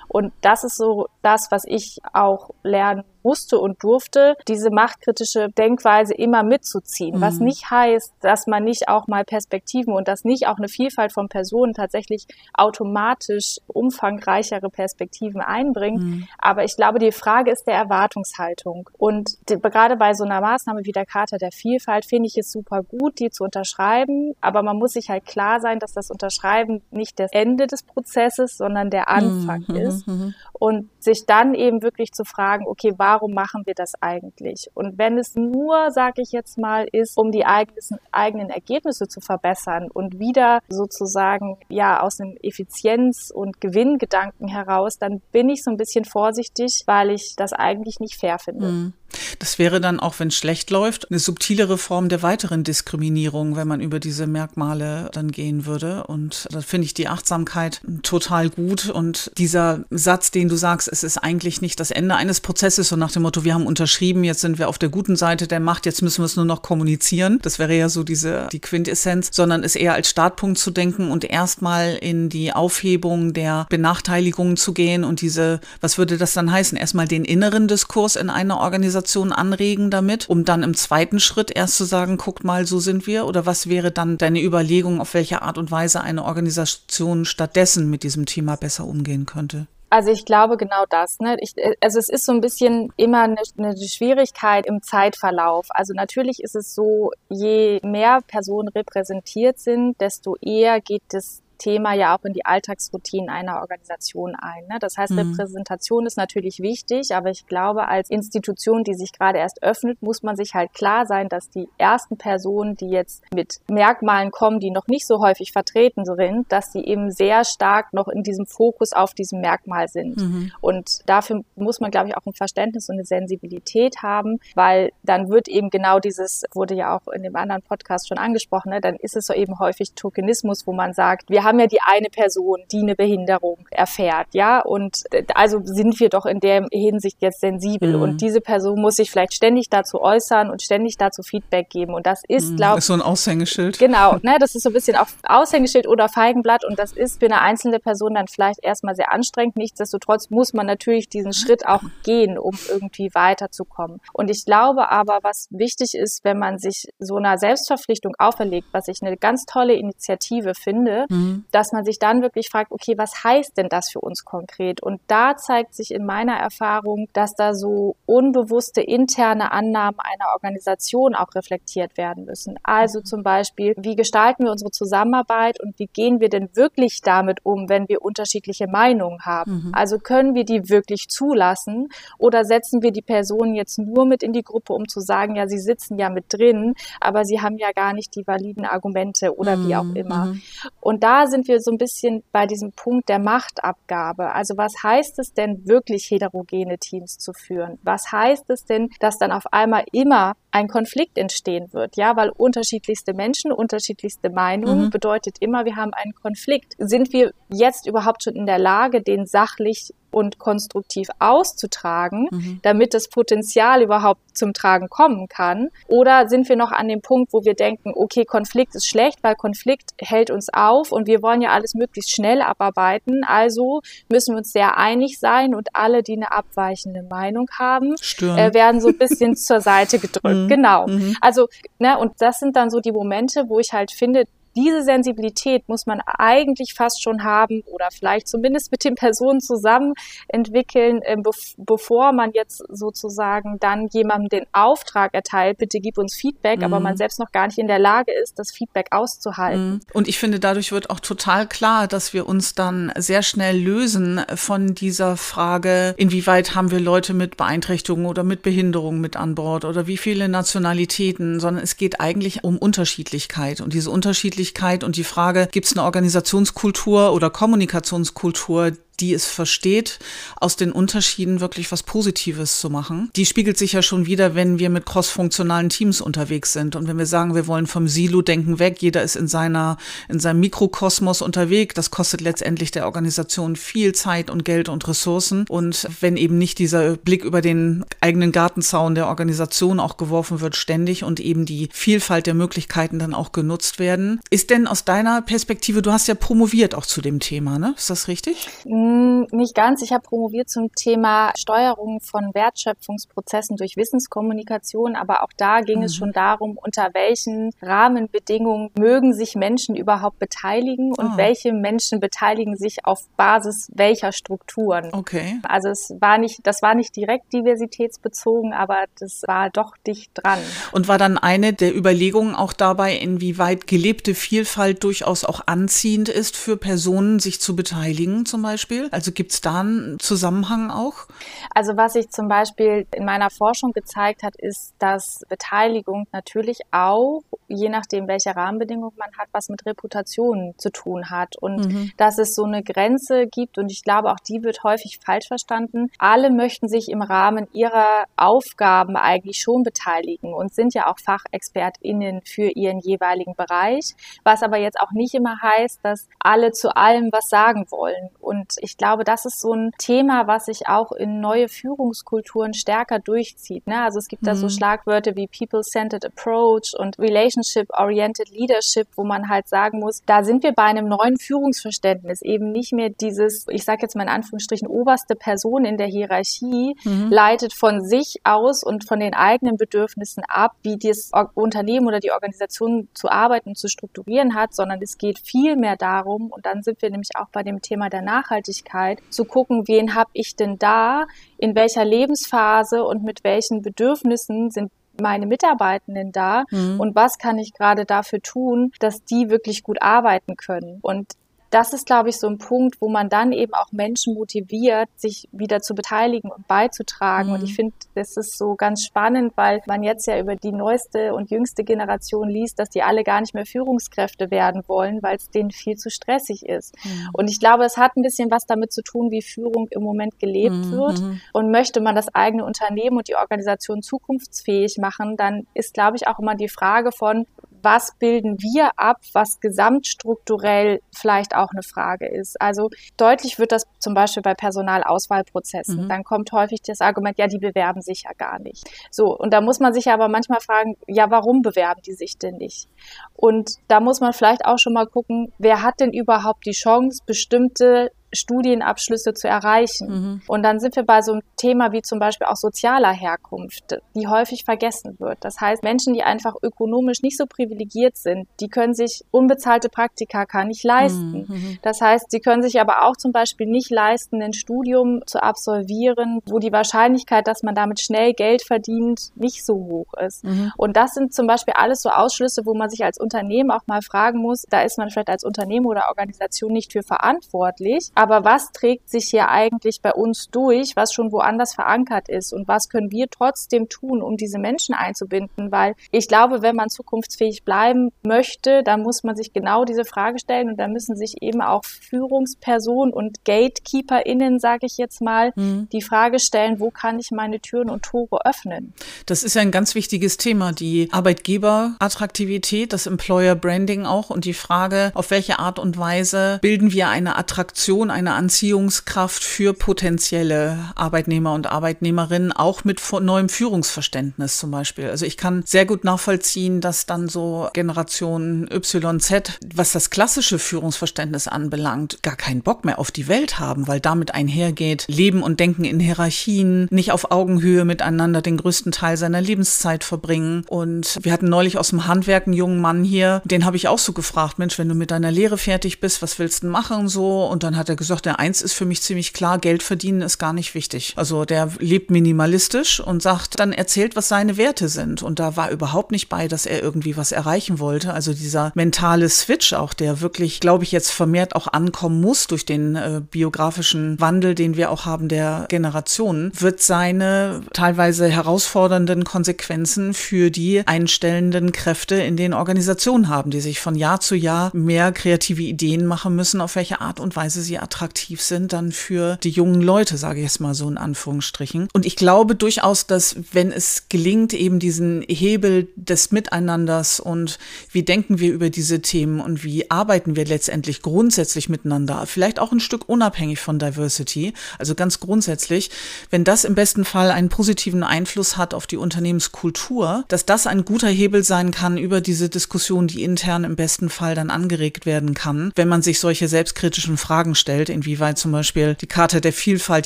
Und 0.08 0.34
das 0.42 0.64
ist 0.64 0.78
so 0.78 1.08
das, 1.24 1.50
was 1.52 1.64
ich 1.66 2.00
auch 2.14 2.52
lernen 2.64 3.04
musste 3.26 3.60
und 3.60 3.84
durfte, 3.84 4.38
diese 4.48 4.70
machtkritische 4.70 5.50
Denkweise 5.50 6.14
immer 6.14 6.44
mitzuziehen. 6.44 7.18
Mhm. 7.18 7.22
Was 7.22 7.40
nicht 7.40 7.70
heißt, 7.70 8.14
dass 8.22 8.48
man 8.48 8.64
nicht 8.64 8.88
auch 8.88 9.08
mal 9.08 9.26
Perspektiven 9.26 9.94
und 9.94 10.08
dass 10.08 10.24
nicht 10.24 10.48
auch 10.48 10.58
eine 10.58 10.70
Vielfalt 10.70 11.12
von 11.12 11.28
Personen 11.28 11.74
tatsächlich 11.74 12.28
automatisch 12.54 13.58
umfangreichere 13.68 14.70
Perspektiven 14.70 15.42
einbringt. 15.42 16.02
Mhm. 16.02 16.28
Aber 16.38 16.64
ich 16.64 16.76
glaube, 16.78 17.00
die 17.00 17.12
Frage 17.12 17.52
ist 17.52 17.66
der 17.66 17.76
Erwartungshaltung. 17.76 18.90
Und 18.98 19.38
die, 19.50 19.60
gerade 19.60 19.98
bei 19.98 20.14
so 20.14 20.24
einer 20.24 20.42
Maßnahme 20.42 20.82
wie 20.84 20.92
der 20.92 21.06
Charta 21.06 21.38
der 21.38 21.52
Vielfalt 21.52 22.06
finde 22.06 22.28
ich 22.28 22.38
es 22.38 22.52
super 22.52 22.84
gut, 22.84 23.20
die 23.20 23.32
zu 23.32 23.44
unterschreiben. 23.44 24.34
Aber 24.40 24.62
man 24.62 24.78
muss 24.78 24.94
sich 24.94 25.10
halt 25.10 25.26
klar 25.26 25.60
sein, 25.60 25.80
dass 25.80 25.94
das 25.94 26.12
Unterschreiben 26.12 26.84
nicht 26.92 27.20
das 27.20 27.32
Ende 27.32 27.66
des 27.66 27.82
Prozesses, 27.82 28.58
sondern 28.58 28.92
der 28.92 29.10
Anfang 29.10 29.66
mhm. 29.68 29.76
ist. 29.76 30.08
Mhm. 30.08 30.36
Und 30.54 30.90
sich 31.00 31.26
dann 31.26 31.56
eben 31.56 31.82
wirklich 31.82 32.12
zu 32.12 32.24
fragen, 32.24 32.68
okay, 32.68 32.94
warum 32.98 33.15
warum 33.16 33.34
machen 33.34 33.66
wir 33.66 33.74
das 33.74 33.94
eigentlich? 34.02 34.70
Und 34.74 34.98
wenn 34.98 35.18
es 35.18 35.36
nur, 35.36 35.92
sage 35.92 36.22
ich 36.22 36.32
jetzt 36.32 36.58
mal, 36.58 36.86
ist, 36.92 37.18
um 37.18 37.32
die 37.32 37.46
eigenen, 37.46 38.50
Ergebnisse 38.50 39.08
zu 39.08 39.22
verbessern 39.22 39.90
und 39.94 40.20
wieder 40.20 40.60
sozusagen 40.68 41.58
ja 41.70 42.02
aus 42.02 42.20
einem 42.20 42.38
Effizienz- 42.42 43.32
und 43.34 43.62
Gewinngedanken 43.62 44.50
heraus, 44.50 44.98
dann 45.00 45.22
bin 45.32 45.50
ich 45.50 45.64
so 45.64 45.72
ein 45.72 45.78
bisschen 45.78 46.04
vorsichtig, 46.04 46.84
weil 46.86 47.12
ich 47.12 47.36
das 47.38 47.54
eigentlich 47.54 48.00
nicht 48.00 48.20
fair 48.20 48.38
finde. 48.38 48.68
Mhm. 48.68 48.94
Das 49.40 49.60
wäre 49.60 49.82
dann 49.82 50.00
auch, 50.00 50.20
wenn 50.20 50.30
es 50.30 50.36
schlecht 50.36 50.70
läuft, 50.70 51.10
eine 51.10 51.20
subtilere 51.20 51.78
Form 51.78 52.10
der 52.10 52.22
weiteren 52.22 52.64
Diskriminierung, 52.64 53.56
wenn 53.56 53.68
man 53.68 53.82
über 53.82 54.00
diese 54.00 54.28
Merkmale 54.28 55.10
dann 55.14 55.32
gehen 55.32 55.66
würde. 55.66 56.06
Und 56.08 56.48
da 56.52 56.62
finde 56.62 56.86
ich 56.86 56.94
die 56.94 57.08
Achtsamkeit 57.08 57.82
total 58.04 58.50
gut. 58.50 58.90
Und 58.90 59.32
dieser 59.38 59.86
Satz, 59.90 60.32
den 60.32 60.50
du 60.50 60.56
sagst, 60.56 60.88
es 60.92 61.04
ist 61.04 61.18
eigentlich 61.18 61.62
nicht 61.62 61.80
das 61.80 61.92
Ende 61.92 62.16
eines 62.16 62.42
Prozesses, 62.42 62.90
so 62.90 62.96
nach 62.96 63.12
dem 63.12 63.24
Motto, 63.24 63.44
wir 63.44 63.54
haben 63.54 63.68
unterschrieben, 63.68 64.24
jetzt 64.24 64.42
sind 64.42 64.60
wir 64.60 64.70
auf 64.70 64.78
der 64.78 64.90
guten 64.90 65.16
Seite 65.16 65.48
der 65.48 65.60
Macht, 65.60 65.86
jetzt 65.86 66.02
müssen 66.02 66.22
wir 66.22 66.26
es 66.26 66.36
nur 66.36 66.46
noch 66.46 66.62
kommunizieren. 66.62 67.40
Das 67.42 67.60
wäre 67.60 67.76
ja 67.76 67.90
so 67.90 68.04
diese, 68.04 68.48
die 68.52 68.60
Quintessenz, 68.60 69.30
sondern 69.32 69.64
es 69.64 69.76
eher 69.76 69.94
als 69.94 70.10
Startpunkt 70.10 70.58
zu 70.58 70.72
denken 70.72 71.12
und 71.12 71.24
erstmal 71.24 71.96
in 71.96 72.30
die 72.30 72.54
Aufhebung 72.54 73.34
der 73.34 73.66
Benachteiligungen 73.70 74.58
zu 74.58 74.74
gehen 74.74 75.04
und 75.04 75.22
diese, 75.22 75.60
was 75.82 75.98
würde 75.98 76.18
das 76.18 76.34
dann 76.34 76.52
heißen? 76.52 76.78
Erstmal 76.78 77.08
den 77.08 77.26
inneren 77.26 77.68
Diskurs 77.68 78.16
in 78.16 78.30
einer 78.30 78.60
Organisation 78.60 79.05
Organisation 79.06 79.32
anregen 79.32 79.92
damit, 79.92 80.30
um 80.30 80.46
dann 80.46 80.64
im 80.64 80.74
zweiten 80.74 81.20
Schritt 81.20 81.56
erst 81.56 81.78
zu 81.78 81.86
sagen, 81.86 82.18
guckt 82.18 82.44
mal, 82.44 82.66
so 82.66 82.80
sind 82.80 83.06
wir? 83.06 83.28
Oder 83.28 83.46
was 83.46 83.70
wäre 83.70 83.92
dann 83.92 84.18
deine 84.18 84.42
Überlegung, 84.42 85.00
auf 85.00 85.14
welche 85.14 85.44
Art 85.44 85.60
und 85.60 85.70
Weise 85.70 86.02
eine 86.02 86.24
Organisation 86.24 87.26
stattdessen 87.26 87.90
mit 87.90 88.02
diesem 88.02 88.26
Thema 88.26 88.56
besser 88.56 88.86
umgehen 88.86 89.28
könnte? 89.28 89.68
Also 89.92 90.10
ich 90.12 90.26
glaube 90.26 90.58
genau 90.58 90.86
das. 90.90 91.20
Ne? 91.20 91.38
Ich, 91.40 91.54
also 91.82 92.00
es 92.00 92.10
ist 92.10 92.26
so 92.26 92.32
ein 92.32 92.42
bisschen 92.42 92.92
immer 92.98 93.22
eine, 93.22 93.38
eine, 93.58 93.78
Schwierigkeit 93.78 94.66
im 94.66 94.82
Zeitverlauf. 94.82 95.68
Also 95.70 95.94
natürlich 95.94 96.42
ist 96.42 96.56
es 96.56 96.74
so, 96.74 97.12
je 97.30 97.80
mehr 97.84 98.22
Personen 98.26 98.70
repräsentiert 98.70 99.60
sind, 99.60 100.02
desto 100.02 100.36
eher 100.42 100.82
geht 100.82 101.14
es 101.14 101.44
Thema 101.58 101.94
ja 101.94 102.16
auch 102.16 102.24
in 102.26 102.34
die 102.34 102.46
Alltagsroutinen 102.46 103.30
einer 103.30 103.62
Organisation 103.62 104.36
ein. 104.36 104.68
Ne? 104.68 104.78
Das 104.80 104.98
heißt, 104.98 105.12
mhm. 105.12 105.20
Repräsentation 105.20 106.06
ist 106.06 106.18
natürlich 106.18 106.60
wichtig, 106.60 107.16
aber 107.16 107.30
ich 107.30 107.48
glaube, 107.48 107.88
als 107.88 108.10
Institution, 108.10 108.84
die 108.84 108.94
sich 108.94 109.12
gerade 109.12 109.40
erst 109.40 109.64
öffnet, 109.64 110.02
muss 110.02 110.24
man 110.24 110.36
sich 110.36 110.54
halt 110.54 110.74
klar 110.74 111.06
sein, 111.06 111.30
dass 111.30 111.50
die 111.50 111.68
ersten 111.78 112.18
Personen, 112.18 112.76
die 112.76 112.90
jetzt 112.90 113.24
mit 113.34 113.60
Merkmalen 113.70 114.32
kommen, 114.32 114.60
die 114.60 114.72
noch 114.72 114.88
nicht 114.88 115.08
so 115.08 115.20
häufig 115.20 115.52
vertreten 115.52 116.06
sind, 116.06 116.52
dass 116.52 116.72
sie 116.72 116.84
eben 116.84 117.12
sehr 117.12 117.46
stark 117.46 117.94
noch 117.94 118.08
in 118.08 118.24
diesem 118.24 118.46
Fokus 118.46 118.94
auf 118.94 119.14
diesem 119.14 119.42
Merkmal 119.42 119.88
sind. 119.88 120.18
Mhm. 120.18 120.52
Und 120.62 121.00
dafür 121.06 121.44
muss 121.56 121.80
man, 121.80 121.92
glaube 121.92 122.10
ich, 122.10 122.18
auch 122.18 122.26
ein 122.26 122.34
Verständnis 122.34 122.90
und 122.90 122.96
eine 122.96 123.06
Sensibilität 123.06 124.04
haben, 124.04 124.40
weil 124.56 124.92
dann 125.04 125.30
wird 125.30 125.48
eben 125.48 125.70
genau 125.70 126.00
dieses, 126.00 126.44
wurde 126.54 126.76
ja 126.76 126.96
auch 126.96 127.08
in 127.12 127.24
dem 127.24 127.36
anderen 127.36 127.62
Podcast 127.62 128.08
schon 128.08 128.18
angesprochen, 128.18 128.72
ne? 128.72 128.82
dann 128.82 128.96
ist 128.96 129.16
es 129.16 129.28
so 129.28 129.34
eben 129.34 129.60
häufig 129.60 129.94
Tokenismus, 129.94 130.68
wo 130.68 130.74
man 130.74 130.94
sagt, 130.94 131.30
wir 131.30 131.44
haben 131.46 131.60
ja 131.60 131.68
die 131.68 131.82
eine 131.82 132.10
Person, 132.10 132.64
die 132.72 132.82
eine 132.82 132.96
Behinderung 132.96 133.66
erfährt, 133.72 134.28
ja, 134.34 134.60
und 134.60 135.04
äh, 135.12 135.24
also 135.34 135.62
sind 135.64 136.00
wir 136.00 136.10
doch 136.10 136.26
in 136.26 136.40
der 136.40 136.68
Hinsicht 136.72 137.22
jetzt 137.22 137.40
sensibel 137.40 137.96
mhm. 137.96 138.02
und 138.02 138.22
diese 138.22 138.42
Person 138.42 138.82
muss 138.82 138.98
sich 138.98 139.12
vielleicht 139.12 139.34
ständig 139.34 139.70
dazu 139.70 140.02
äußern 140.02 140.50
und 140.50 140.62
ständig 140.62 140.98
dazu 140.98 141.22
Feedback 141.24 141.70
geben 141.70 141.94
und 141.94 142.06
das 142.06 142.24
ist, 142.28 142.52
mhm. 142.52 142.58
glaube 142.58 142.80
ich, 142.80 142.86
so 142.86 142.94
ein 142.94 143.02
Aushängeschild. 143.02 143.80
Genau, 143.80 144.18
ne, 144.22 144.38
das 144.40 144.56
ist 144.56 144.64
so 144.64 144.70
ein 144.70 144.74
bisschen 144.74 144.98
auch 144.98 145.08
Aushängeschild 145.24 145.88
oder 145.88 146.10
Feigenblatt 146.10 146.66
und 146.66 146.78
das 146.78 146.92
ist 146.92 147.20
für 147.20 147.28
eine 147.28 147.42
einzelne 147.42 147.80
Person 147.80 148.16
dann 148.16 148.28
vielleicht 148.28 148.64
erstmal 148.64 148.96
sehr 148.96 149.14
anstrengend. 149.14 149.56
Nichtsdestotrotz 149.56 150.30
muss 150.30 150.54
man 150.54 150.66
natürlich 150.66 151.08
diesen 151.08 151.34
Schritt 151.34 151.66
auch 151.66 151.84
gehen, 152.04 152.38
um 152.38 152.58
irgendwie 152.70 153.10
weiterzukommen. 153.14 154.02
Und 154.14 154.30
ich 154.30 154.46
glaube 154.46 154.92
aber, 154.92 155.20
was 155.22 155.48
wichtig 155.52 155.94
ist, 155.94 156.24
wenn 156.24 156.40
man 156.40 156.58
sich 156.58 156.88
so 157.00 157.18
einer 157.18 157.38
Selbstverpflichtung 157.38 158.16
auferlegt, 158.18 158.68
was 158.72 158.88
ich 158.88 159.02
eine 159.02 159.18
ganz 159.18 159.46
tolle 159.46 159.74
Initiative 159.74 160.54
finde, 160.56 161.06
mhm 161.10 161.35
dass 161.52 161.72
man 161.72 161.86
sich 161.86 162.00
dann 162.00 162.22
wirklich 162.22 162.50
fragt, 162.50 162.72
okay, 162.72 162.98
was 162.98 163.24
heißt 163.24 163.58
denn 163.58 163.70
das 163.70 163.90
für 163.90 164.00
uns 164.00 164.26
konkret? 164.26 164.82
Und 164.82 165.02
da 165.08 165.36
zeigt 165.38 165.74
sich 165.74 165.92
in 165.92 166.06
meiner 166.06 166.36
Erfahrung, 166.36 167.08
dass 167.14 167.36
da 167.36 167.54
so 167.54 167.96
unbewusste 168.06 168.82
interne 168.82 169.52
Annahmen 169.52 170.00
einer 170.00 170.34
Organisation 170.34 171.16
auch 171.16 171.34
reflektiert 171.36 171.98
werden 171.98 172.26
müssen. 172.26 172.58
Also 172.64 173.02
zum 173.02 173.24
Beispiel, 173.24 173.74
wie 173.78 173.96
gestalten 173.96 174.44
wir 174.44 174.52
unsere 174.52 174.72
Zusammenarbeit 174.72 175.62
und 175.62 175.78
wie 175.80 175.88
gehen 175.88 176.20
wir 176.20 176.30
denn 176.30 176.50
wirklich 176.54 177.02
damit 177.02 177.40
um, 177.44 177.70
wenn 177.70 177.88
wir 177.88 178.04
unterschiedliche 178.04 178.68
Meinungen 178.68 179.22
haben? 179.22 179.66
Mhm. 179.66 179.72
Also 179.74 179.98
können 179.98 180.36
wir 180.36 180.46
die 180.46 180.70
wirklich 180.70 181.08
zulassen 181.10 181.90
oder 182.18 182.46
setzen 182.46 182.82
wir 182.82 182.92
die 182.92 183.02
Personen 183.02 183.56
jetzt 183.56 183.78
nur 183.78 184.06
mit 184.06 184.24
in 184.24 184.34
die 184.34 184.44
Gruppe, 184.44 184.74
um 184.74 184.88
zu 184.88 185.00
sagen, 185.00 185.36
ja, 185.36 185.48
sie 185.48 185.60
sitzen 185.60 185.98
ja 185.98 186.10
mit 186.10 186.26
drin, 186.30 186.76
aber 187.00 187.26
sie 187.26 187.42
haben 187.42 187.58
ja 187.58 187.72
gar 187.72 187.94
nicht 187.94 188.16
die 188.16 188.26
validen 188.26 188.66
Argumente 188.66 189.36
oder 189.36 189.56
mhm. 189.56 189.68
wie 189.68 189.76
auch 189.76 189.84
mhm. 189.84 189.96
immer. 189.96 190.26
Mhm. 190.26 190.42
Und 190.80 191.04
da 191.04 191.25
sind 191.28 191.48
wir 191.48 191.60
so 191.60 191.72
ein 191.72 191.78
bisschen 191.78 192.24
bei 192.32 192.46
diesem 192.46 192.72
Punkt 192.72 193.10
der 193.10 193.20
Machtabgabe. 193.20 194.34
Also 194.34 194.58
was 194.58 194.74
heißt 194.84 195.20
es 195.20 195.34
denn 195.34 195.68
wirklich 195.68 196.10
heterogene 196.10 196.78
Teams 196.78 197.18
zu 197.18 197.34
führen? 197.34 197.80
Was 197.84 198.12
heißt 198.12 198.50
es 198.50 198.66
denn, 198.66 198.90
dass 199.00 199.18
dann 199.18 199.32
auf 199.32 199.52
einmal 199.52 199.86
immer 199.92 200.34
ein 200.52 200.68
Konflikt 200.68 201.18
entstehen 201.18 201.72
wird? 201.74 201.98
Ja, 201.98 202.16
weil 202.16 202.30
unterschiedlichste 202.30 203.14
Menschen, 203.14 203.52
unterschiedlichste 203.52 204.30
Meinungen 204.30 204.86
mhm. 204.86 204.90
bedeutet 204.90 205.38
immer, 205.40 205.66
wir 205.66 205.76
haben 205.76 205.94
einen 205.94 206.14
Konflikt. 206.14 206.74
Sind 206.78 207.14
wir 207.14 207.32
jetzt 207.50 207.88
überhaupt 207.88 208.24
schon 208.24 208.36
in 208.36 208.46
der 208.46 208.60
Lage, 208.60 209.02
den 209.02 209.26
sachlich 209.26 209.94
und 210.16 210.40
konstruktiv 210.40 211.10
auszutragen, 211.20 212.30
mhm. 212.32 212.60
damit 212.64 212.94
das 212.94 213.10
Potenzial 213.10 213.82
überhaupt 213.82 214.22
zum 214.34 214.54
Tragen 214.54 214.88
kommen 214.88 215.28
kann? 215.28 215.70
Oder 215.88 216.30
sind 216.30 216.48
wir 216.48 216.56
noch 216.56 216.72
an 216.72 216.88
dem 216.88 217.02
Punkt, 217.02 217.34
wo 217.34 217.44
wir 217.44 217.54
denken, 217.54 217.92
okay, 217.94 218.24
Konflikt 218.24 218.76
ist 218.76 218.88
schlecht, 218.88 219.20
weil 219.24 219.36
Konflikt 219.36 219.92
hält 220.00 220.32
uns 220.32 220.48
auf 220.54 220.94
und 220.94 221.06
wir 221.08 221.22
wollen 221.22 221.42
ja 221.42 221.50
alles 221.50 221.74
möglichst 221.74 222.12
schnell 222.16 222.42
abarbeiten, 222.42 223.24
also 223.26 223.82
müssen 224.10 224.34
wir 224.34 224.38
uns 224.38 224.54
sehr 224.54 224.78
einig 224.78 225.20
sein 225.20 225.54
und 225.54 225.70
alle, 225.74 226.02
die 226.02 226.14
eine 226.14 226.32
abweichende 226.32 227.04
Meinung 227.04 227.48
haben, 227.60 227.96
äh, 228.22 228.54
werden 228.54 228.80
so 228.80 228.88
ein 228.88 228.98
bisschen 228.98 229.36
zur 229.36 229.62
Seite 229.62 230.00
gedrückt. 230.00 230.26
Mhm. 230.36 230.48
Genau. 230.48 230.88
Mhm. 230.88 231.16
Also, 231.22 231.48
ne, 231.78 231.98
und 232.00 232.14
das 232.20 232.40
sind 232.40 232.56
dann 232.56 232.70
so 232.70 232.80
die 232.80 232.92
Momente, 232.92 233.46
wo 233.48 233.60
ich 233.60 233.74
halt 233.74 233.92
finde, 233.92 234.26
diese 234.56 234.84
Sensibilität 234.84 235.68
muss 235.68 235.86
man 235.86 236.02
eigentlich 236.06 236.74
fast 236.76 237.04
schon 237.04 237.24
haben 237.24 237.62
oder 237.66 237.90
vielleicht 237.92 238.28
zumindest 238.28 238.72
mit 238.72 238.84
den 238.84 238.96
Personen 238.96 239.42
zusammen 239.42 239.94
entwickeln, 240.28 241.02
äh, 241.02 241.18
bevor 241.58 242.14
man 242.14 242.32
jetzt 242.34 242.64
sozusagen 242.70 243.58
dann 243.60 243.88
jemandem 243.92 244.30
den 244.30 244.46
Auftrag 244.54 245.14
erteilt, 245.14 245.58
bitte 245.58 245.80
gib 245.80 245.98
uns 245.98 246.16
Feedback, 246.16 246.60
mhm. 246.60 246.66
aber 246.66 246.80
man 246.80 246.98
selbst 246.98 247.20
noch 247.20 247.32
gar 247.32 247.48
nicht 247.48 247.58
in 247.58 247.68
der 247.68 247.80
Lage 247.80 248.14
ist, 248.14 248.40
das 248.40 248.52
Feedback 248.52 248.88
auszuhalten. 248.92 249.74
Mhm. 249.74 249.80
Und 249.94 250.08
ich 250.08 250.18
finde, 250.18 250.40
dadurch 250.40 250.72
wird 250.72 250.90
auch 250.90 251.00
total 251.00 251.48
klar, 251.48 251.88
dass 251.88 252.14
wir 252.14 252.28
uns 252.28 252.56
dann 252.56 252.94
sehr 252.96 253.24
schnell 253.24 253.58
lösen 253.58 254.22
von 254.36 254.74
dieser 254.74 255.18
Frage, 255.18 255.94
inwieweit 255.98 256.56
haben 256.56 256.72
wir 256.72 256.80
Leute 256.80 257.14
mit 257.14 257.38
Beeinträchtigungen 257.38 258.06
oder 258.06 258.24
mit 258.24 258.42
Behinderungen 258.42 259.02
mit 259.02 259.18
an 259.18 259.36
Bord 259.36 259.66
oder 259.66 259.88
wie 259.88 259.98
viele 259.98 260.30
Nationalitäten, 260.30 261.40
sondern 261.40 261.64
es 261.64 261.78
geht 261.78 262.00
eigentlich 262.00 262.44
um 262.44 262.58
Unterschiedlichkeit 262.58 263.60
und 263.62 263.74
diese 263.74 263.90
Unterschiedlichkeit 263.90 264.45
und 264.84 264.98
die 264.98 265.04
Frage, 265.04 265.48
gibt 265.52 265.66
es 265.66 265.74
eine 265.74 265.84
Organisationskultur 265.84 267.14
oder 267.14 267.30
Kommunikationskultur, 267.30 268.72
die 269.00 269.14
es 269.14 269.26
versteht, 269.26 270.00
aus 270.40 270.56
den 270.56 270.72
Unterschieden 270.72 271.40
wirklich 271.40 271.72
was 271.72 271.84
Positives 271.84 272.60
zu 272.60 272.70
machen. 272.70 273.10
Die 273.16 273.26
spiegelt 273.26 273.58
sich 273.58 273.74
ja 273.74 273.82
schon 273.82 274.06
wieder, 274.06 274.36
wenn 274.36 274.60
wir 274.60 274.70
mit 274.70 274.86
crossfunktionalen 274.86 275.70
Teams 275.70 276.02
unterwegs 276.02 276.54
sind 276.54 276.76
und 276.76 276.88
wenn 276.88 276.98
wir 276.98 277.06
sagen, 277.06 277.36
wir 277.36 277.48
wollen 277.48 277.68
vom 277.68 277.88
Silo-Denken 277.88 278.60
weg, 278.60 278.82
jeder 278.82 279.04
ist 279.04 279.16
in 279.16 279.28
seiner, 279.28 279.78
in 280.10 280.20
seinem 280.20 280.40
Mikrokosmos 280.40 281.22
unterwegs, 281.22 281.74
das 281.74 281.92
kostet 281.92 282.22
letztendlich 282.22 282.72
der 282.72 282.86
Organisation 282.86 283.56
viel 283.56 283.94
Zeit 283.94 284.30
und 284.30 284.46
Geld 284.46 284.70
und 284.70 284.88
Ressourcen 284.88 285.46
und 285.50 285.88
wenn 286.02 286.18
eben 286.18 286.38
nicht 286.38 286.60
dieser 286.60 286.98
Blick 286.98 287.24
über 287.24 287.42
den 287.42 287.86
eigenen 288.02 288.32
Gartenzaun 288.32 288.96
der 288.96 289.08
Organisation 289.08 289.80
auch 289.80 289.98
geworfen 289.98 290.42
wird 290.42 290.56
ständig 290.56 291.04
und 291.04 291.20
eben 291.20 291.46
die 291.46 291.70
Vielfalt 291.72 292.28
der 292.28 292.34
Möglichkeiten 292.34 293.00
dann 293.00 293.14
auch 293.14 293.32
genutzt 293.32 293.80
werden. 293.80 294.20
Ist 294.30 294.50
denn 294.50 294.68
aus 294.68 294.86
deiner 294.86 295.22
Perspektive, 295.22 295.82
du 295.82 295.92
hast 295.92 296.08
ja 296.08 296.16
promoviert 296.16 296.76
auch 296.76 296.86
zu 296.86 297.02
dem 297.02 297.20
Thema, 297.20 297.60
ne? 297.60 297.74
Ist 297.78 297.90
das 297.90 298.08
richtig? 298.08 298.48
Hm, 298.64 298.85
nicht 299.32 299.56
ganz. 299.56 299.82
Ich 299.82 299.92
habe 299.92 300.04
promoviert 300.04 300.50
zum 300.50 300.72
Thema 300.74 301.32
Steuerung 301.38 302.00
von 302.02 302.34
Wertschöpfungsprozessen 302.34 303.58
durch 303.58 303.78
Wissenskommunikation, 303.78 304.96
aber 304.96 305.24
auch 305.24 305.32
da 305.38 305.62
ging 305.62 305.80
mhm. 305.80 305.86
es 305.86 305.96
schon 305.96 306.12
darum, 306.12 306.58
unter 306.62 306.90
welchen 306.94 307.52
Rahmenbedingungen 307.62 308.72
mögen 308.78 309.14
sich 309.14 309.36
Menschen 309.36 309.76
überhaupt 309.76 310.20
beteiligen 310.20 310.94
und 310.94 311.14
oh. 311.14 311.18
welche 311.18 311.54
Menschen 311.54 312.00
beteiligen 312.00 312.56
sich 312.56 312.86
auf 312.86 313.08
Basis 313.18 313.72
welcher 313.74 314.12
Strukturen. 314.12 314.90
Okay. 314.94 315.40
Also 315.44 315.70
es 315.70 315.94
war 316.00 316.18
nicht, 316.18 316.40
das 316.44 316.62
war 316.62 316.76
nicht 316.76 316.96
direkt 316.96 317.34
diversitätsbezogen, 317.34 318.54
aber 318.54 318.86
das 319.00 319.24
war 319.28 319.50
doch 319.50 319.78
dicht 319.86 320.12
dran. 320.16 320.40
Und 320.72 320.88
war 320.88 320.98
dann 320.98 321.18
eine 321.18 321.54
der 321.54 321.76
Überlegungen 321.76 322.36
auch 322.36 322.54
dabei, 322.54 322.96
inwieweit 322.96 323.68
gelebte 323.68 324.16
Vielfalt 324.16 324.84
durchaus 324.84 325.24
auch 325.24 325.42
anziehend 325.46 326.10
ist 326.10 326.36
für 326.36 326.58
Personen, 326.58 327.20
sich 327.20 327.40
zu 327.42 327.56
beteiligen 327.56 328.26
zum 328.26 328.42
Beispiel? 328.42 328.75
Beispiel? 328.76 328.90
Also 328.92 329.12
gibt 329.12 329.32
es 329.32 329.42
da 329.42 329.62
einen 329.62 330.00
Zusammenhang 330.00 330.72
auch? 330.72 331.08
Also 331.54 331.78
was 331.78 331.94
sich 331.94 332.10
zum 332.10 332.28
Beispiel 332.28 332.86
in 332.94 333.06
meiner 333.06 333.30
Forschung 333.30 333.72
gezeigt 333.72 334.24
hat, 334.24 334.36
ist, 334.38 334.74
dass 334.80 335.22
Beteiligung 335.30 336.08
natürlich 336.12 336.60
auch, 336.72 337.22
je 337.48 337.70
nachdem, 337.70 338.08
welche 338.08 338.36
Rahmenbedingungen 338.36 338.96
man 338.98 339.10
hat, 339.18 339.28
was 339.32 339.50
mit 339.50 339.66
Reputation 339.66 340.54
zu 340.58 340.72
tun 340.72 341.10
hat. 341.10 341.36
Und 341.38 341.68
mhm. 341.68 341.92
dass 341.98 342.18
es 342.18 342.36
so 342.36 342.44
eine 342.44 342.64
Grenze 342.64 343.28
gibt, 343.28 343.58
und 343.58 343.72
ich 343.72 343.84
glaube, 343.84 344.12
auch 344.12 344.20
die 344.20 344.44
wird 344.44 344.64
häufig 344.64 345.00
falsch 345.04 345.28
verstanden. 345.28 345.92
Alle 345.98 346.30
möchten 346.30 346.68
sich 346.68 346.90
im 346.90 347.02
Rahmen 347.02 347.48
ihrer 347.54 348.06
Aufgaben 348.18 348.96
eigentlich 348.96 349.40
schon 349.40 349.64
beteiligen 349.64 350.34
und 350.34 350.54
sind 350.54 350.74
ja 350.74 350.88
auch 350.88 351.00
FachexpertInnen 351.00 352.22
für 352.26 352.50
ihren 352.50 352.80
jeweiligen 352.80 353.36
Bereich, 353.36 353.96
was 354.24 354.44
aber 354.44 354.58
jetzt 354.58 354.80
auch 354.80 354.92
nicht 354.92 355.14
immer 355.14 355.40
heißt, 355.42 355.80
dass 355.84 356.08
alle 356.20 356.52
zu 356.52 356.76
allem 356.76 357.10
was 357.12 357.28
sagen 357.30 357.66
wollen. 357.70 358.10
Und 358.20 358.54
ich 358.66 358.78
glaube, 358.78 359.04
das 359.04 359.26
ist 359.26 359.40
so 359.40 359.54
ein 359.54 359.72
Thema, 359.78 360.26
was 360.26 360.46
sich 360.46 360.68
auch 360.68 360.92
in 360.92 361.22
neue 361.22 361.50
Führungskulturen 361.50 362.56
stärker 362.56 362.98
durchzieht. 362.98 363.68
Ne? 363.68 363.84
Also 363.84 364.00
es 364.00 364.08
gibt 364.08 364.24
mhm. 364.24 364.28
da 364.28 364.36
so 364.36 364.48
mhm. 364.48 364.50
Schlagwörter 364.50 365.16
wie 365.16 365.28
People-Centered 365.28 366.04
Approach 366.04 366.74
und 366.78 366.98
Relationship-Oriented 366.98 368.32
Leadership, 368.32 368.88
wo 368.96 369.04
man 369.04 369.30
halt 369.30 369.48
sagen 369.48 369.80
muss, 369.80 370.02
da 370.08 370.24
sind 370.24 370.42
wir 370.42 370.52
bei 370.52 370.64
einem 370.64 370.88
neuen 370.88 371.18
Führungsverständnis 371.18 372.24
eben 372.24 372.52
nicht 372.52 372.74
mehr 372.74 372.90
dieses, 372.90 373.46
ich 373.50 373.64
sage 373.64 373.84
jetzt 373.84 373.96
mal 373.96 374.04
in 374.04 374.10
Anführungsstrichen, 374.10 374.68
oberste 374.68 375.16
Person 375.16 375.64
in 375.64 375.78
der 375.78 375.88
Hierarchie 375.88 376.76
mhm. 376.84 377.10
leitet 377.12 377.54
von 377.54 377.86
sich 377.86 378.20
aus 378.24 378.64
und 378.64 378.88
von 378.88 379.00
den 379.00 379.14
eigenen 379.14 379.58
Bedürfnissen 379.58 380.24
ab, 380.28 380.56
wie 380.64 380.78
das 380.78 381.12
Unternehmen 381.36 381.88
oder 381.88 382.00
die 382.00 382.12
Organisation 382.12 382.88
zu 382.96 383.10
arbeiten 383.10 383.50
und 383.50 383.58
zu 383.60 383.68
strukturieren 383.68 384.34
hat, 384.34 384.56
sondern 384.56 384.82
es 384.82 384.98
geht 384.98 385.20
viel 385.20 385.56
mehr 385.56 385.76
darum, 385.76 386.32
und 386.32 386.48
dann 386.48 386.64
sind 386.64 386.82
wir 386.82 386.90
nämlich 386.90 387.12
auch 387.16 387.30
bei 387.30 387.44
dem 387.44 387.62
Thema 387.62 387.90
der 387.90 388.02
Nachhaltigkeit, 388.02 388.55
Nachhaltigkeit, 388.56 389.02
zu 389.10 389.26
gucken, 389.26 389.68
wen 389.68 389.96
habe 389.96 390.10
ich 390.14 390.36
denn 390.36 390.58
da, 390.58 391.06
in 391.38 391.56
welcher 391.56 391.86
Lebensphase 391.86 392.84
und 392.84 393.04
mit 393.04 393.24
welchen 393.24 393.62
Bedürfnissen 393.62 394.52
sind 394.52 394.72
meine 395.02 395.26
Mitarbeitenden 395.26 396.14
da 396.14 396.46
mhm. 396.52 396.80
und 396.80 396.96
was 396.96 397.18
kann 397.18 397.38
ich 397.38 397.54
gerade 397.54 397.86
dafür 397.86 398.22
tun, 398.22 398.72
dass 398.80 399.04
die 399.04 399.30
wirklich 399.30 399.62
gut 399.62 399.82
arbeiten 399.82 400.38
können. 400.38 400.80
Und 400.82 401.14
das 401.56 401.72
ist, 401.72 401.86
glaube 401.86 402.10
ich, 402.10 402.20
so 402.20 402.28
ein 402.28 402.38
Punkt, 402.38 402.82
wo 402.82 402.90
man 402.90 403.08
dann 403.08 403.32
eben 403.32 403.54
auch 403.54 403.72
Menschen 403.72 404.14
motiviert, 404.14 404.90
sich 404.98 405.30
wieder 405.32 405.62
zu 405.62 405.74
beteiligen 405.74 406.30
und 406.30 406.46
beizutragen. 406.50 407.30
Mhm. 407.30 407.36
Und 407.36 407.44
ich 407.44 407.52
mhm. 407.52 407.56
finde, 407.56 407.76
das 407.94 408.18
ist 408.18 408.38
so 408.38 408.56
ganz 408.56 408.84
spannend, 408.84 409.32
weil 409.38 409.62
man 409.66 409.82
jetzt 409.82 410.06
ja 410.06 410.20
über 410.20 410.36
die 410.36 410.52
neueste 410.52 411.14
und 411.14 411.32
jüngste 411.32 411.64
Generation 411.64 412.28
liest, 412.28 412.60
dass 412.60 412.70
die 412.70 412.84
alle 412.84 413.06
gar 413.06 413.22
nicht 413.22 413.34
mehr 413.34 413.46
Führungskräfte 413.46 414.32
werden 414.32 414.64
wollen, 414.68 415.02
weil 415.02 415.16
es 415.16 415.30
denen 415.30 415.52
viel 415.52 415.78
zu 415.78 415.90
stressig 415.90 416.46
ist. 416.46 416.76
Mhm. 416.84 417.10
Und 417.14 417.30
ich 417.30 417.40
glaube, 417.40 417.64
es 417.64 417.78
hat 417.78 417.96
ein 417.96 418.02
bisschen 418.02 418.30
was 418.30 418.46
damit 418.46 418.74
zu 418.74 418.82
tun, 418.82 419.10
wie 419.10 419.22
Führung 419.22 419.70
im 419.70 419.82
Moment 419.82 420.20
gelebt 420.20 420.56
mhm. 420.56 420.72
wird. 420.72 421.02
Und 421.32 421.52
möchte 421.52 421.80
man 421.80 421.96
das 421.96 422.14
eigene 422.14 422.44
Unternehmen 422.44 422.98
und 422.98 423.08
die 423.08 423.16
Organisation 423.16 423.82
zukunftsfähig 423.82 424.76
machen, 424.78 425.16
dann 425.16 425.48
ist, 425.54 425.74
glaube 425.74 425.96
ich, 425.96 426.10
auch 426.10 426.20
immer 426.20 426.36
die 426.36 426.50
Frage 426.50 426.92
von, 426.92 427.26
was 427.66 427.96
bilden 427.98 428.38
wir 428.40 428.70
ab, 428.78 429.02
was 429.12 429.40
gesamtstrukturell 429.42 430.80
vielleicht 430.96 431.36
auch 431.36 431.50
eine 431.52 431.64
Frage 431.64 432.08
ist. 432.08 432.40
Also 432.40 432.70
deutlich 432.96 433.40
wird 433.40 433.52
das 433.52 433.64
zum 433.80 433.96
Beispiel 433.96 434.22
bei 434.22 434.36
Personalauswahlprozessen. 434.36 435.86
Mhm. 435.86 435.90
Dann 435.90 436.04
kommt 436.04 436.32
häufig 436.32 436.62
das 436.62 436.80
Argument, 436.80 437.18
ja, 437.18 437.28
die 437.28 437.40
bewerben 437.40 437.82
sich 437.82 438.04
ja 438.04 438.12
gar 438.18 438.40
nicht. 438.40 438.64
So, 438.92 439.18
und 439.18 439.34
da 439.34 439.42
muss 439.42 439.60
man 439.60 439.74
sich 439.74 439.90
aber 439.90 440.08
manchmal 440.08 440.40
fragen, 440.40 440.78
ja, 440.88 441.10
warum 441.10 441.42
bewerben 441.42 441.82
die 441.86 441.94
sich 441.94 442.18
denn 442.18 442.36
nicht? 442.36 442.70
Und 443.16 443.56
da 443.68 443.80
muss 443.80 444.00
man 444.00 444.14
vielleicht 444.14 444.46
auch 444.46 444.60
schon 444.60 444.74
mal 444.74 444.86
gucken, 444.86 445.34
wer 445.40 445.64
hat 445.64 445.80
denn 445.80 445.92
überhaupt 445.92 446.46
die 446.46 446.52
Chance, 446.52 447.02
bestimmte 447.06 447.92
Studienabschlüsse 448.14 449.14
zu 449.14 449.28
erreichen. 449.28 449.88
Mhm. 449.88 450.22
Und 450.28 450.44
dann 450.44 450.60
sind 450.60 450.76
wir 450.76 450.84
bei 450.84 451.02
so 451.02 451.14
einem 451.14 451.22
Thema 451.38 451.72
wie 451.72 451.82
zum 451.82 452.00
Beispiel 452.00 452.28
auch 452.28 452.36
sozialer 452.36 452.92
Herkunft, 452.92 453.80
die 453.96 454.08
häufig 454.08 454.46
vergessen 454.46 455.00
wird. 455.00 455.18
Das 455.22 455.40
heißt, 455.42 455.64
Menschen, 455.64 455.94
die 455.94 456.04
einfach 456.04 456.36
ökonomisch 456.42 457.02
nicht 457.02 457.18
so 457.18 457.26
privilegiert 457.26 457.98
sind, 457.98 458.28
die 458.40 458.48
können 458.48 458.74
sich 458.74 459.04
unbezahlte 459.12 459.70
Praktika 459.70 460.26
gar 460.26 460.46
nicht 460.46 460.64
leisten. 460.64 461.26
Mhm. 461.28 461.36
mhm. 461.36 461.58
Das 461.62 461.82
heißt, 461.82 462.12
sie 462.12 462.20
können 462.20 462.42
sich 462.42 462.60
aber 462.60 462.86
auch 462.86 462.96
zum 462.96 463.12
Beispiel 463.12 463.48
nicht 463.48 463.70
leisten, 463.70 464.22
ein 464.22 464.34
Studium 464.34 465.02
zu 465.06 465.22
absolvieren, 465.22 466.20
wo 466.28 466.40
die 466.40 466.52
Wahrscheinlichkeit, 466.52 467.28
dass 467.28 467.44
man 467.44 467.56
damit 467.56 467.80
schnell 467.80 468.14
Geld 468.14 468.44
verdient, 468.44 469.12
nicht 469.16 469.46
so 469.46 469.56
hoch 469.56 469.94
ist. 469.96 470.24
Mhm. 470.24 470.52
Und 470.58 470.78
das 470.78 470.94
sind 470.94 471.14
zum 471.14 471.28
Beispiel 471.28 471.54
alles 471.56 471.82
so 471.82 471.90
Ausschlüsse, 471.90 472.46
wo 472.46 472.54
man 472.54 472.70
sich 472.70 472.84
als 472.84 473.00
Unternehmen 473.00 473.52
auch 473.52 473.68
mal 473.68 473.82
fragen 473.82 474.20
muss, 474.20 474.44
da 474.50 474.62
ist 474.62 474.78
man 474.78 474.90
vielleicht 474.90 475.10
als 475.10 475.24
Unternehmen 475.24 475.66
oder 475.66 475.88
Organisation 475.90 476.52
nicht 476.52 476.72
für 476.72 476.84
verantwortlich, 476.84 477.92
aber 477.96 478.05
was 478.10 478.52
trägt 478.52 478.90
sich 478.90 479.08
hier 479.10 479.30
eigentlich 479.30 479.82
bei 479.82 479.94
uns 479.94 480.30
durch, 480.32 480.76
was 480.76 480.94
schon 480.94 481.12
woanders 481.12 481.56
verankert 481.56 482.10
ist 482.10 482.34
und 482.34 482.48
was 482.48 482.70
können 482.70 482.92
wir 482.92 483.08
trotzdem 483.10 483.70
tun, 483.70 484.02
um 484.02 484.18
diese 484.18 484.40
Menschen 484.40 484.76
einzubinden? 484.76 485.52
Weil 485.52 485.76
ich 485.92 486.08
glaube, 486.08 486.42
wenn 486.42 486.56
man 486.56 486.70
zukunftsfähig 486.70 487.44
bleiben 487.44 487.92
möchte, 488.04 488.64
dann 488.64 488.82
muss 488.82 489.04
man 489.04 489.16
sich 489.16 489.34
genau 489.34 489.66
diese 489.66 489.86
Frage 489.86 490.20
stellen 490.20 490.50
und 490.50 490.58
da 490.58 490.68
müssen 490.68 490.96
sich 490.96 491.22
eben 491.22 491.42
auch 491.42 491.64
Führungspersonen 491.66 492.94
und 492.94 493.24
GatekeeperInnen, 493.26 494.40
sage 494.40 494.66
ich 494.66 494.78
jetzt 494.78 495.02
mal, 495.02 495.32
mhm. 495.36 495.68
die 495.72 495.82
Frage 495.82 496.20
stellen, 496.20 496.60
wo 496.60 496.72
kann 496.72 497.00
ich 497.00 497.12
meine 497.12 497.40
Türen 497.40 497.70
und 497.70 497.84
Tore 497.84 498.26
öffnen? 498.26 498.74
Das 499.06 499.24
ist 499.24 499.36
ja 499.36 499.42
ein 499.42 499.52
ganz 499.52 499.76
wichtiges 499.76 500.18
Thema, 500.18 500.52
die 500.52 500.90
Arbeitgeberattraktivität, 500.92 502.74
das 502.74 502.88
Employer 502.88 503.36
Branding 503.36 503.86
auch 503.86 504.10
und 504.10 504.26
die 504.26 504.34
Frage, 504.34 504.92
auf 504.94 505.12
welche 505.12 505.40
Art 505.40 505.60
und 505.60 505.78
Weise 505.78 506.40
bilden 506.42 506.72
wir 506.72 506.90
eine 506.90 507.18
Attraktion 507.18 507.85
schon 507.86 507.92
eine 507.92 508.14
Anziehungskraft 508.14 509.24
für 509.24 509.54
potenzielle 509.54 510.72
Arbeitnehmer 510.74 511.34
und 511.34 511.46
Arbeitnehmerinnen, 511.46 512.32
auch 512.32 512.64
mit 512.64 512.82
neuem 513.00 513.30
Führungsverständnis 513.30 514.40
zum 514.40 514.50
Beispiel. 514.50 514.90
Also 514.90 515.06
ich 515.06 515.18
kann 515.18 515.44
sehr 515.46 515.68
gut 515.68 515.84
nachvollziehen, 515.84 516.62
dass 516.62 516.88
dann 516.88 517.08
so 517.10 517.48
Generation 517.54 518.50
YZ, 518.52 519.40
was 519.54 519.72
das 519.72 519.92
klassische 519.92 520.40
Führungsverständnis 520.40 521.28
anbelangt, 521.28 522.02
gar 522.02 522.16
keinen 522.16 522.42
Bock 522.42 522.66
mehr 522.66 522.80
auf 522.80 522.90
die 522.90 523.08
Welt 523.08 523.38
haben, 523.38 523.68
weil 523.68 523.80
damit 523.80 524.16
einhergeht, 524.16 524.86
Leben 524.88 525.22
und 525.22 525.40
Denken 525.40 525.64
in 525.64 525.80
Hierarchien, 525.80 526.68
nicht 526.72 526.92
auf 526.92 527.12
Augenhöhe 527.12 527.66
miteinander 527.66 528.24
den 528.24 528.38
größten 528.38 528.72
Teil 528.72 528.98
seiner 528.98 529.22
Lebenszeit 529.22 529.84
verbringen. 529.84 530.44
Und 530.50 530.98
wir 531.04 531.12
hatten 531.12 531.30
neulich 531.30 531.60
aus 531.60 531.70
dem 531.70 531.86
Handwerk 531.86 532.26
einen 532.26 532.34
jungen 532.34 532.60
Mann 532.60 532.84
hier, 532.84 533.22
den 533.26 533.46
habe 533.46 533.58
ich 533.58 533.68
auch 533.68 533.78
so 533.78 533.94
gefragt, 533.94 534.40
Mensch, 534.40 534.58
wenn 534.58 534.70
du 534.70 534.74
mit 534.74 534.90
deiner 534.90 535.12
Lehre 535.12 535.38
fertig 535.38 535.80
bist, 535.80 536.02
was 536.02 536.18
willst 536.18 536.42
du 536.42 536.48
machen 536.48 536.88
so? 536.88 537.28
Und 537.28 537.44
dann 537.44 537.56
hat 537.58 537.70
er 537.76 537.78
gesagt, 537.78 538.06
der 538.06 538.20
eins 538.20 538.42
ist 538.42 538.54
für 538.54 538.66
mich 538.66 538.82
ziemlich 538.82 539.14
klar, 539.14 539.38
Geld 539.38 539.62
verdienen 539.62 540.02
ist 540.02 540.18
gar 540.18 540.34
nicht 540.34 540.56
wichtig. 540.56 540.94
Also 540.96 541.26
der 541.26 541.50
lebt 541.60 541.92
minimalistisch 541.92 542.80
und 542.80 543.02
sagt, 543.02 543.40
dann 543.40 543.52
erzählt, 543.52 543.96
was 543.96 544.08
seine 544.08 544.38
Werte 544.38 544.70
sind. 544.70 545.04
Und 545.04 545.20
da 545.20 545.36
war 545.36 545.52
überhaupt 545.52 545.92
nicht 545.92 546.10
bei, 546.10 546.28
dass 546.28 546.46
er 546.46 546.64
irgendwie 546.64 546.98
was 546.98 547.12
erreichen 547.12 547.60
wollte. 547.60 547.94
Also 547.94 548.14
dieser 548.14 548.52
mentale 548.56 549.10
Switch 549.10 549.54
auch, 549.54 549.74
der 549.74 550.02
wirklich, 550.02 550.40
glaube 550.40 550.64
ich, 550.64 550.72
jetzt 550.72 550.92
vermehrt 550.92 551.36
auch 551.36 551.48
ankommen 551.48 552.02
muss 552.02 552.28
durch 552.28 552.46
den 552.46 552.76
äh, 552.76 553.02
biografischen 553.10 554.00
Wandel, 554.00 554.36
den 554.36 554.56
wir 554.56 554.72
auch 554.72 554.86
haben 554.86 555.10
der 555.10 555.46
Generationen, 555.50 556.32
wird 556.40 556.62
seine 556.62 557.42
teilweise 557.54 558.08
herausfordernden 558.08 559.04
Konsequenzen 559.04 559.94
für 559.94 560.32
die 560.32 560.66
einstellenden 560.66 561.52
Kräfte 561.52 561.96
in 561.96 562.16
den 562.16 562.34
Organisationen 562.34 563.10
haben, 563.10 563.32
die 563.32 563.42
sich 563.42 563.60
von 563.60 563.76
Jahr 563.76 564.00
zu 564.00 564.16
Jahr 564.16 564.52
mehr 564.54 564.92
kreative 564.92 565.42
Ideen 565.42 565.86
machen 565.86 566.16
müssen, 566.16 566.42
auf 566.42 566.56
welche 566.56 566.80
Art 566.82 567.00
und 567.00 567.16
Weise 567.16 567.42
sie 567.42 567.60
attraktiv 567.66 568.22
sind, 568.22 568.54
dann 568.54 568.72
für 568.72 569.18
die 569.24 569.32
jungen 569.32 569.62
Leute, 569.62 569.98
sage 569.98 570.20
ich 570.20 570.26
jetzt 570.26 570.40
mal 570.40 570.54
so 570.54 570.70
in 570.70 570.78
Anführungsstrichen. 570.78 571.68
Und 571.74 571.86
ich 571.86 571.96
glaube 571.96 572.36
durchaus, 572.36 572.86
dass 572.86 573.16
wenn 573.32 573.52
es 573.52 573.90
gelingt, 573.90 574.34
eben 574.34 574.60
diesen 574.60 575.02
Hebel 575.08 575.68
des 575.76 576.12
Miteinanders 576.12 577.00
und 577.00 577.40
wie 577.72 577.82
denken 577.82 578.20
wir 578.20 578.32
über 578.32 578.52
diese 578.52 578.82
Themen 578.82 579.20
und 579.20 579.44
wie 579.44 579.72
arbeiten 579.72 580.16
wir 580.16 580.26
letztendlich 580.26 580.84
grundsätzlich 580.84 581.50
miteinander, 581.50 582.06
vielleicht 582.06 582.40
auch 582.40 582.52
ein 582.52 582.60
Stück 582.60 582.88
unabhängig 582.88 583.40
von 583.40 583.58
Diversity, 583.58 584.34
also 584.60 584.76
ganz 584.76 585.00
grundsätzlich, 585.00 585.72
wenn 586.12 586.24
das 586.24 586.44
im 586.44 586.54
besten 586.54 586.86
Fall 586.86 587.10
einen 587.10 587.30
positiven 587.30 587.84
Einfluss 587.84 588.38
hat 588.38 588.54
auf 588.54 588.68
die 588.68 588.78
Unternehmenskultur, 588.78 590.06
dass 590.08 590.26
das 590.26 590.46
ein 590.46 590.66
guter 590.66 590.90
Hebel 590.90 591.24
sein 591.24 591.50
kann 591.50 591.80
über 591.80 592.00
diese 592.00 592.30
Diskussion, 592.30 592.86
die 592.86 593.04
intern 593.04 593.44
im 593.44 593.56
besten 593.56 593.90
Fall 593.90 594.14
dann 594.14 594.30
angeregt 594.30 594.86
werden 594.86 595.16
kann, 595.16 595.52
wenn 595.56 595.68
man 595.68 595.82
sich 595.82 596.00
solche 596.00 596.28
selbstkritischen 596.28 596.98
Fragen 596.98 597.34
stellt, 597.34 597.55
inwieweit 597.64 598.18
zum 598.18 598.32
Beispiel 598.32 598.76
die 598.76 598.88
Karte 598.88 599.22
der 599.22 599.34
Vielfalt 599.34 599.86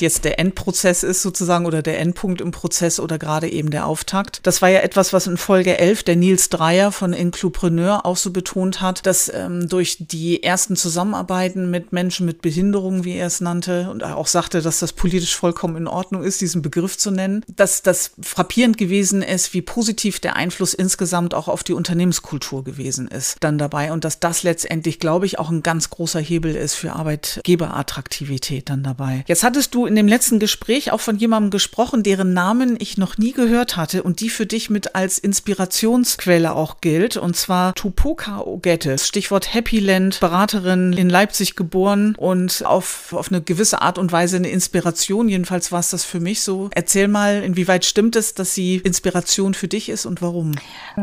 jetzt 0.00 0.24
der 0.24 0.38
Endprozess 0.38 1.02
ist 1.02 1.22
sozusagen 1.22 1.66
oder 1.66 1.82
der 1.82 1.98
Endpunkt 1.98 2.40
im 2.40 2.50
Prozess 2.50 3.00
oder 3.00 3.18
gerade 3.18 3.48
eben 3.48 3.70
der 3.70 3.86
Auftakt. 3.86 4.40
Das 4.44 4.62
war 4.62 4.68
ja 4.68 4.80
etwas, 4.80 5.12
was 5.12 5.26
in 5.26 5.36
Folge 5.36 5.78
11 5.78 6.04
der 6.04 6.16
Nils 6.16 6.48
Dreier 6.48 6.92
von 6.92 7.12
Inclupreneur 7.12 8.06
auch 8.06 8.16
so 8.16 8.30
betont 8.30 8.80
hat, 8.80 9.06
dass 9.06 9.30
ähm, 9.32 9.68
durch 9.68 9.96
die 10.00 10.42
ersten 10.42 10.76
Zusammenarbeiten 10.76 11.70
mit 11.70 11.92
Menschen 11.92 12.26
mit 12.26 12.42
Behinderungen, 12.42 13.04
wie 13.04 13.16
er 13.16 13.26
es 13.26 13.40
nannte, 13.40 13.90
und 13.90 14.04
auch 14.04 14.26
sagte, 14.26 14.62
dass 14.62 14.78
das 14.78 14.92
politisch 14.92 15.34
vollkommen 15.34 15.76
in 15.76 15.86
Ordnung 15.86 16.22
ist, 16.22 16.40
diesen 16.40 16.62
Begriff 16.62 16.96
zu 16.96 17.10
nennen, 17.10 17.44
dass 17.48 17.82
das 17.82 18.12
frappierend 18.22 18.78
gewesen 18.78 19.22
ist, 19.22 19.54
wie 19.54 19.62
positiv 19.62 20.20
der 20.20 20.36
Einfluss 20.36 20.74
insgesamt 20.74 21.34
auch 21.34 21.48
auf 21.48 21.64
die 21.64 21.72
Unternehmenskultur 21.72 22.64
gewesen 22.64 23.08
ist 23.08 23.36
dann 23.40 23.58
dabei 23.58 23.92
und 23.92 24.04
dass 24.04 24.20
das 24.20 24.42
letztendlich, 24.42 24.98
glaube 24.98 25.26
ich, 25.26 25.38
auch 25.38 25.50
ein 25.50 25.62
ganz 25.62 25.90
großer 25.90 26.20
Hebel 26.20 26.54
ist 26.54 26.74
für 26.74 26.94
Arbeitgeberattraktivität 27.68 28.70
dann 28.70 28.82
dabei. 28.82 29.24
Jetzt 29.26 29.42
hattest 29.42 29.74
du 29.74 29.86
in 29.86 29.94
dem 29.94 30.08
letzten 30.08 30.38
Gespräch 30.38 30.92
auch 30.92 31.00
von 31.00 31.16
jemandem 31.16 31.50
gesprochen, 31.50 32.02
deren 32.02 32.32
Namen 32.32 32.76
ich 32.78 32.96
noch 32.96 33.18
nie 33.18 33.32
gehört 33.32 33.76
hatte 33.76 34.02
und 34.02 34.20
die 34.20 34.30
für 34.30 34.46
dich 34.46 34.70
mit 34.70 34.94
als 34.94 35.18
Inspirationsquelle 35.18 36.54
auch 36.54 36.80
gilt 36.80 37.16
und 37.16 37.36
zwar 37.36 37.74
Tupoka 37.74 38.40
Ogetes, 38.40 39.06
Stichwort 39.06 39.54
Happy 39.54 39.78
Land, 39.78 40.20
Beraterin 40.20 40.92
in 40.92 41.10
Leipzig 41.10 41.56
geboren 41.56 42.14
und 42.16 42.64
auf, 42.64 43.12
auf 43.12 43.30
eine 43.30 43.42
gewisse 43.42 43.82
Art 43.82 43.98
und 43.98 44.12
Weise 44.12 44.36
eine 44.36 44.48
Inspiration. 44.48 45.28
Jedenfalls 45.28 45.72
war 45.72 45.80
es 45.80 45.90
das 45.90 46.04
für 46.04 46.20
mich 46.20 46.42
so. 46.42 46.70
Erzähl 46.74 47.08
mal, 47.08 47.42
inwieweit 47.42 47.84
stimmt 47.84 48.16
es, 48.16 48.34
dass 48.34 48.54
sie 48.54 48.76
Inspiration 48.76 49.54
für 49.54 49.68
dich 49.68 49.88
ist 49.88 50.06
und 50.06 50.22
warum? 50.22 50.52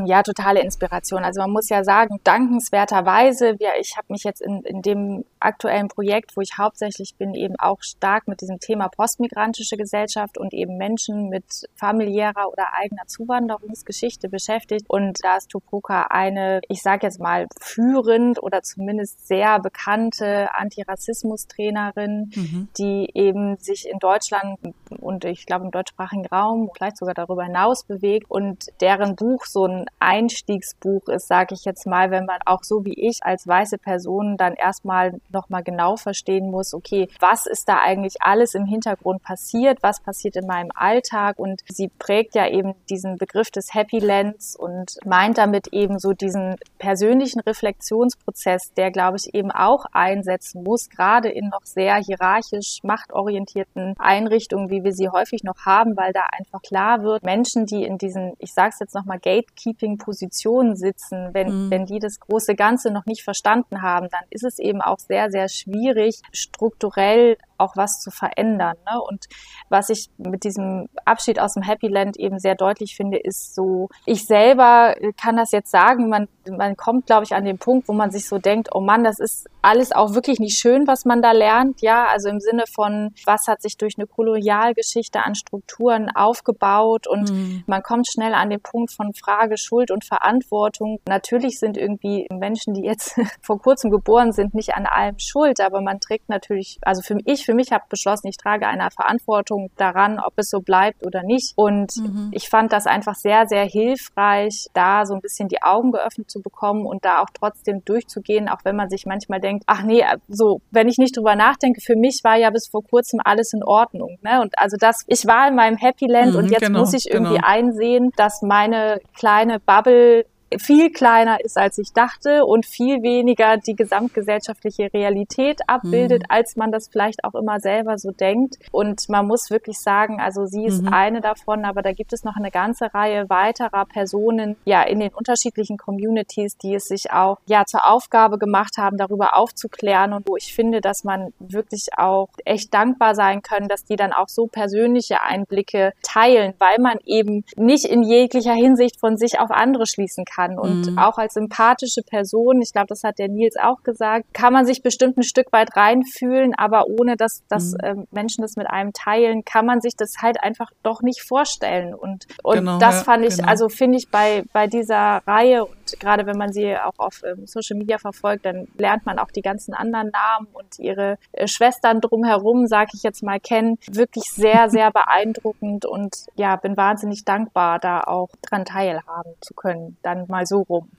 Ja, 0.06 0.24
totale 0.24 0.62
Inspiration. 0.62 1.24
Also 1.24 1.42
man 1.42 1.52
muss 1.52 1.70
ja 1.70 1.84
sagen, 1.84 2.20
dankenswerterweise, 2.24 3.56
ja, 3.60 3.72
ich 3.80 3.96
habe 3.98 4.08
mich 4.10 4.24
jetzt 4.24 4.42
in, 4.42 4.62
in 4.64 4.82
dem 4.82 5.26
aktuellen 5.40 5.88
Projekt, 5.88 6.36
wo 6.36 6.42
ich 6.42 6.47
hauptsächlich 6.58 7.16
bin, 7.18 7.34
eben 7.34 7.56
auch 7.58 7.82
stark 7.82 8.28
mit 8.28 8.42
diesem 8.42 8.60
Thema 8.60 8.90
postmigrantische 8.90 9.78
Gesellschaft 9.78 10.38
und 10.38 10.54
eben 10.54 10.78
Menschen 10.78 11.30
mit 11.30 11.68
familiärer 11.76 12.50
oder 12.52 12.74
eigener 12.74 13.06
Zuwanderungsgeschichte 13.08 14.30
beschäftigt. 14.30 14.86
Und 14.88 15.20
da 15.24 15.38
ist 15.38 15.50
Tupoka 15.50 16.08
eine, 16.10 16.62
ich 16.70 16.82
sage 16.82 17.08
jetzt 17.08 17.20
mal, 17.20 17.48
führend 17.60 18.42
oder 18.42 18.62
zumindest 18.62 19.28
sehr 19.28 19.60
bekannte 19.60 20.54
Antirassismus-Trainerin, 20.54 22.32
mhm. 22.36 22.70
die 22.78 23.10
eben 23.14 23.58
sich 23.58 23.88
in 23.90 24.00
Deutschland 24.00 24.60
und 25.00 25.26
ich 25.26 25.46
glaube 25.46 25.66
im 25.66 25.72
deutschsprachigen 25.72 26.26
Raum, 26.28 26.70
vielleicht 26.76 26.98
sogar 26.98 27.14
darüber 27.14 27.44
hinaus 27.44 27.84
bewegt 27.84 28.30
und 28.30 28.68
deren 28.82 29.16
Buch 29.16 29.46
so 29.46 29.66
ein 29.66 29.86
Einstiegsbuch 30.00 31.08
ist, 31.08 31.28
sage 31.28 31.56
ich 31.56 31.66
jetzt 31.66 31.86
mal, 31.86 32.12
wenn 32.12 32.26
man 32.26 32.40
auch 32.46 32.64
so 32.64 32.86
wie 32.86 32.94
ich 32.94 33.20
als 33.22 33.48
weiße 33.48 33.78
Person 33.78 34.38
dann 34.38 34.54
erstmal 34.54 35.20
nochmal 35.30 35.64
genau 35.64 35.96
verstehen 36.38 36.52
muss, 36.52 36.74
okay, 36.74 37.08
was 37.20 37.46
ist 37.46 37.68
da 37.68 37.80
eigentlich 37.80 38.16
alles 38.20 38.54
im 38.54 38.66
Hintergrund 38.66 39.24
passiert, 39.24 39.80
was 39.82 40.02
passiert 40.02 40.36
in 40.36 40.46
meinem 40.46 40.70
Alltag 40.76 41.40
und 41.40 41.62
sie 41.68 41.90
prägt 42.00 42.36
ja 42.36 42.48
eben 42.48 42.74
diesen 42.90 43.18
Begriff 43.18 43.52
des 43.52 43.74
Happy 43.74 44.00
Lands 44.00 44.56
und 44.56 44.98
meint 45.06 45.38
damit 45.38 45.68
eben 45.74 46.00
so 46.00 46.14
diesen 46.14 46.56
persönlichen 46.78 47.40
Reflexionsprozess, 47.42 48.74
der 48.74 48.92
glaube 48.92 49.18
ich 49.18 49.34
eben 49.34 49.52
auch 49.52 49.86
einsetzen 49.92 50.64
muss, 50.64 50.90
gerade 50.90 51.30
in 51.30 51.50
noch 51.50 51.64
sehr 51.64 51.96
hierarchisch 51.96 52.80
machtorientierten 52.84 53.96
Einrichtungen, 53.98 54.70
wie 54.70 54.84
wir 54.84 54.94
sie 54.94 55.10
häufig 55.10 55.44
noch 55.44 55.66
haben, 55.66 55.96
weil 55.98 56.14
da 56.14 56.22
einfach 56.38 56.62
klar 56.62 57.04
wird, 57.04 57.24
Menschen, 57.24 57.66
die 57.66 57.84
in 57.84 57.98
diesen, 57.98 58.34
ich 58.40 58.54
sage 58.54 58.72
es 58.74 58.80
jetzt 58.80 58.96
nochmal, 58.96 59.20
Gatekeeping-Positionen 59.20 60.76
sitzen, 60.76 61.30
wenn, 61.34 61.66
mhm. 61.66 61.72
wenn 61.72 61.86
die 61.86 62.00
das 62.00 62.20
große 62.20 62.56
Ganze 62.56 62.92
noch 62.92 63.06
nicht 63.06 63.24
verstanden 63.24 63.82
haben, 63.82 64.10
dann 64.12 64.24
ist 64.30 64.44
es 64.44 64.60
eben 64.60 64.82
auch 64.82 65.00
sehr, 65.00 65.30
sehr 65.30 65.48
schwierig, 65.50 66.22
strukturell 66.34 67.38
auch 67.58 67.76
was 67.76 68.00
zu 68.00 68.12
verändern. 68.12 68.76
Ne? 68.90 69.02
Und 69.02 69.26
was 69.70 69.90
ich 69.90 70.10
mit 70.18 70.44
diesem 70.44 70.88
Abschied 71.06 71.40
aus 71.40 71.54
dem 71.54 71.64
Happy 71.64 71.88
Land 71.88 72.18
eben 72.18 72.40
sehr 72.40 72.56
deutlich 72.56 72.96
finde, 72.96 73.18
ist 73.18 73.56
so, 73.56 73.90
ich 74.06 74.26
selber 74.26 74.96
kann 75.20 75.38
das 75.38 75.52
jetzt 75.52 75.72
sagen, 75.72 76.10
man, 76.10 76.28
man 76.50 76.76
kommt, 76.76 77.06
glaube 77.08 77.24
ich, 77.24 77.34
an 77.34 77.46
den 77.46 77.58
Punkt, 77.58 77.88
wo 77.88 77.94
man 77.94 78.12
sich 78.12 78.28
so 78.28 78.38
denkt, 78.38 78.70
oh 78.74 78.80
Mann, 78.80 79.04
das 79.04 79.20
ist 79.20 79.48
alles 79.62 79.92
auch 79.92 80.14
wirklich 80.14 80.40
nicht 80.40 80.58
schön, 80.58 80.88
was 80.88 81.06
man 81.06 81.22
da 81.22 81.32
lernt. 81.32 81.82
Ja, 81.82 82.06
also 82.06 82.30
im 82.30 82.40
Sinne 82.40 82.64
von, 82.74 83.14
was 83.26 83.48
hat 83.48 83.62
sich 83.62 83.78
durch 83.78 83.96
eine 83.98 84.08
Kolonialgeschichte 84.08 85.24
an 85.24 85.36
Strukturen 85.36 86.10
aufgebaut 86.10 87.08
und 87.08 87.32
mhm. 87.32 87.64
man 87.68 87.84
kommt 87.84 88.08
schnell 88.08 88.34
an 88.34 88.50
den 88.50 88.62
Punkt 88.62 88.92
von 88.92 89.14
Frage, 89.14 89.58
Schuld 89.58 89.92
und 89.92 90.06
Verantwortung. 90.06 91.00
Natürlich 91.08 91.60
sind 91.60 91.78
irgendwie 91.78 92.28
Menschen, 92.32 92.74
die 92.74 92.84
jetzt 92.84 93.20
vor 93.42 93.60
kurzem 93.60 93.92
geboren 93.92 94.32
sind, 94.32 94.54
nicht 94.54 94.76
an 94.76 94.86
allem 94.86 95.20
schuld, 95.20 95.60
aber 95.60 95.82
man 95.82 96.00
trägt 96.00 96.30
natürlich, 96.30 96.80
also 96.82 97.02
für 97.02 97.16
mich 97.16 97.47
für 97.48 97.54
mich 97.54 97.72
habe 97.72 97.86
beschlossen, 97.90 98.28
ich 98.28 98.36
trage 98.36 98.68
eine 98.68 98.90
Verantwortung 98.92 99.72
daran, 99.78 100.20
ob 100.20 100.34
es 100.36 100.50
so 100.50 100.60
bleibt 100.60 101.06
oder 101.06 101.24
nicht. 101.24 101.54
Und 101.56 101.96
mhm. 101.96 102.30
ich 102.34 102.50
fand 102.50 102.74
das 102.74 102.86
einfach 102.88 103.16
sehr, 103.16 103.48
sehr 103.48 103.64
hilfreich, 103.64 104.68
da 104.74 105.06
so 105.06 105.14
ein 105.14 105.22
bisschen 105.22 105.48
die 105.48 105.64
Augen 105.64 105.94
geöffnet 105.94 106.30
zu 106.30 106.42
bekommen 106.42 106.86
und 106.86 107.06
da 107.06 107.22
auch 107.22 107.30
trotzdem 107.34 107.86
durchzugehen, 107.86 108.50
auch 108.50 108.66
wenn 108.66 108.76
man 108.76 108.90
sich 108.90 109.06
manchmal 109.06 109.40
denkt, 109.40 109.64
ach 109.66 109.82
nee, 109.84 110.04
so, 110.28 110.60
wenn 110.72 110.90
ich 110.90 110.98
nicht 110.98 111.16
drüber 111.16 111.38
nachdenke, 111.38 111.80
für 111.80 111.96
mich 111.96 112.20
war 112.26 112.36
ja 112.36 112.50
bis 112.50 112.68
vor 112.68 112.84
kurzem 112.84 113.22
alles 113.24 113.54
in 113.54 113.64
Ordnung. 113.64 114.18
Ne? 114.22 114.42
Und 114.42 114.60
also 114.60 114.76
das, 114.78 115.06
ich 115.08 115.26
war 115.26 115.48
in 115.48 115.56
meinem 115.56 115.78
Happy 115.78 116.08
Land 116.08 116.34
mhm, 116.34 116.40
und 116.40 116.52
jetzt 116.52 116.62
genau, 116.62 116.80
muss 116.80 116.94
ich 116.94 117.10
irgendwie 117.10 117.36
genau. 117.36 117.48
einsehen, 117.48 118.12
dass 118.18 118.42
meine 118.42 119.00
kleine 119.16 119.62
Bubble 119.62 120.26
viel 120.58 120.92
kleiner 120.92 121.44
ist, 121.44 121.58
als 121.58 121.78
ich 121.78 121.92
dachte 121.94 122.46
und 122.46 122.66
viel 122.66 123.04
weniger 123.04 123.58
die 123.58 123.76
gesamtgesellschaftliche 123.76 124.94
Realität 124.94 125.62
abbildet, 125.68 126.24
mhm. 126.24 126.28
als 126.30 126.56
man 126.56 126.72
das 126.72 126.88
vielleicht 126.88 127.24
auch 127.24 127.36
immer 127.36 127.60
selber 127.60 127.98
so 127.98 128.12
denkt. 128.12 128.58
Und 128.72 129.10
man 129.10 129.28
muss 129.28 129.50
wirklich 129.50 129.80
sagen, 129.80 130.22
also 130.22 130.46
sie 130.46 130.66
ist 130.66 130.84
mhm. 130.84 130.94
eine 130.94 131.22
davon, 131.22 131.66
aber 131.66 131.82
da 131.82 131.92
gibt 131.92 132.14
es 132.14 132.24
noch 132.24 132.38
eine 132.38 132.52
ganze 132.52 132.94
Reihe 132.94 133.30
weiterer 133.30 133.86
Personen, 133.86 134.56
ja, 134.64 134.84
in 134.84 135.00
den 135.00 135.14
unterschiedlichen 135.14 135.78
Communities, 135.78 136.58
die 136.58 136.76
es 136.76 136.86
sich 136.86 137.12
auch, 137.12 137.40
ja, 137.48 137.66
zur 137.66 137.88
Aufgabe 137.88 138.38
gemacht 138.38 138.78
haben, 138.78 138.98
darüber 138.98 139.36
aufzuklären 139.36 140.14
und 140.14 140.28
wo 140.28 140.38
ich 140.38 140.54
finde, 140.54 140.82
dass 140.82 141.04
man 141.04 141.34
wirklich 141.40 141.88
auch 141.98 142.30
echt 142.46 142.74
dankbar 142.74 143.16
sein 143.16 143.42
können, 143.42 143.68
dass 143.68 143.84
die 143.84 143.96
dann 143.96 144.14
auch 144.14 144.30
so 144.30 144.48
persönliche 144.48 145.22
Einblicke 145.22 145.92
teilen, 146.04 146.54
weil 146.60 146.78
man 146.80 146.98
eben 147.06 147.44
nicht 147.58 147.86
in 147.86 148.04
jeglicher 148.04 148.54
Hinsicht 148.54 149.00
von 149.00 149.18
sich 149.18 149.40
auf 149.40 149.52
andere 149.52 149.86
schließen 149.86 150.24
kann 150.26 150.37
kann. 150.38 150.58
Und 150.60 150.92
mhm. 150.92 150.98
auch 150.98 151.18
als 151.18 151.34
sympathische 151.34 152.02
Person, 152.04 152.62
ich 152.62 152.72
glaube, 152.72 152.88
das 152.88 153.04
hat 153.04 153.20
der 153.20 153.28
Nils 153.28 153.56
auch 153.58 153.84
gesagt, 153.84 154.34
kann 154.34 154.54
man 154.54 154.66
sich 154.66 154.84
bestimmt 154.84 155.18
ein 155.18 155.24
Stück 155.24 155.52
weit 155.52 155.76
reinfühlen, 155.76 156.54
aber 156.56 156.86
ohne 156.88 157.16
dass, 157.18 157.44
dass 157.48 157.72
mhm. 157.72 157.78
äh, 157.84 157.96
Menschen 158.12 158.42
das 158.42 158.56
mit 158.56 158.68
einem 158.68 158.94
teilen, 158.94 159.44
kann 159.44 159.66
man 159.66 159.82
sich 159.82 159.96
das 159.96 160.16
halt 160.22 160.42
einfach 160.42 160.70
doch 160.84 161.02
nicht 161.02 161.22
vorstellen. 161.22 161.94
Und, 161.94 162.28
und 162.44 162.56
genau, 162.56 162.80
das 162.80 163.04
fand 163.04 163.26
ich, 163.26 163.38
genau. 163.38 163.50
also 163.50 163.70
finde 163.70 163.98
ich 163.98 164.10
bei, 164.10 164.44
bei 164.54 164.68
dieser 164.68 165.22
Reihe 165.26 165.68
und 165.88 166.00
gerade 166.00 166.26
wenn 166.26 166.38
man 166.38 166.52
sie 166.52 166.76
auch 166.76 166.98
auf 166.98 167.24
ähm, 167.24 167.46
Social 167.46 167.78
Media 167.78 167.98
verfolgt, 167.98 168.46
dann 168.46 168.68
lernt 168.78 169.06
man 169.06 169.20
auch 169.20 169.32
die 169.32 169.42
ganzen 169.42 169.74
anderen 169.74 170.10
Namen 170.10 170.48
und 170.54 170.80
ihre 170.80 171.18
äh, 171.32 171.48
Schwestern 171.48 172.02
drumherum, 172.02 172.68
sage 172.68 172.92
ich 172.94 173.04
jetzt 173.04 173.24
mal, 173.24 173.40
kennen. 173.40 173.78
Wirklich 173.90 174.26
sehr, 174.26 174.70
sehr 174.70 174.92
beeindruckend 174.92 175.86
und 175.86 176.16
ja, 176.36 176.56
bin 176.56 176.76
wahnsinnig 176.78 177.26
dankbar, 177.26 177.80
da 177.80 178.02
auch 178.02 178.30
dran 178.42 178.66
teilhaben 178.66 179.34
zu 179.42 179.54
können. 179.54 179.98
Dann 180.02 180.26
mal 180.28 180.46
so 180.46 180.62
rum. 180.62 180.90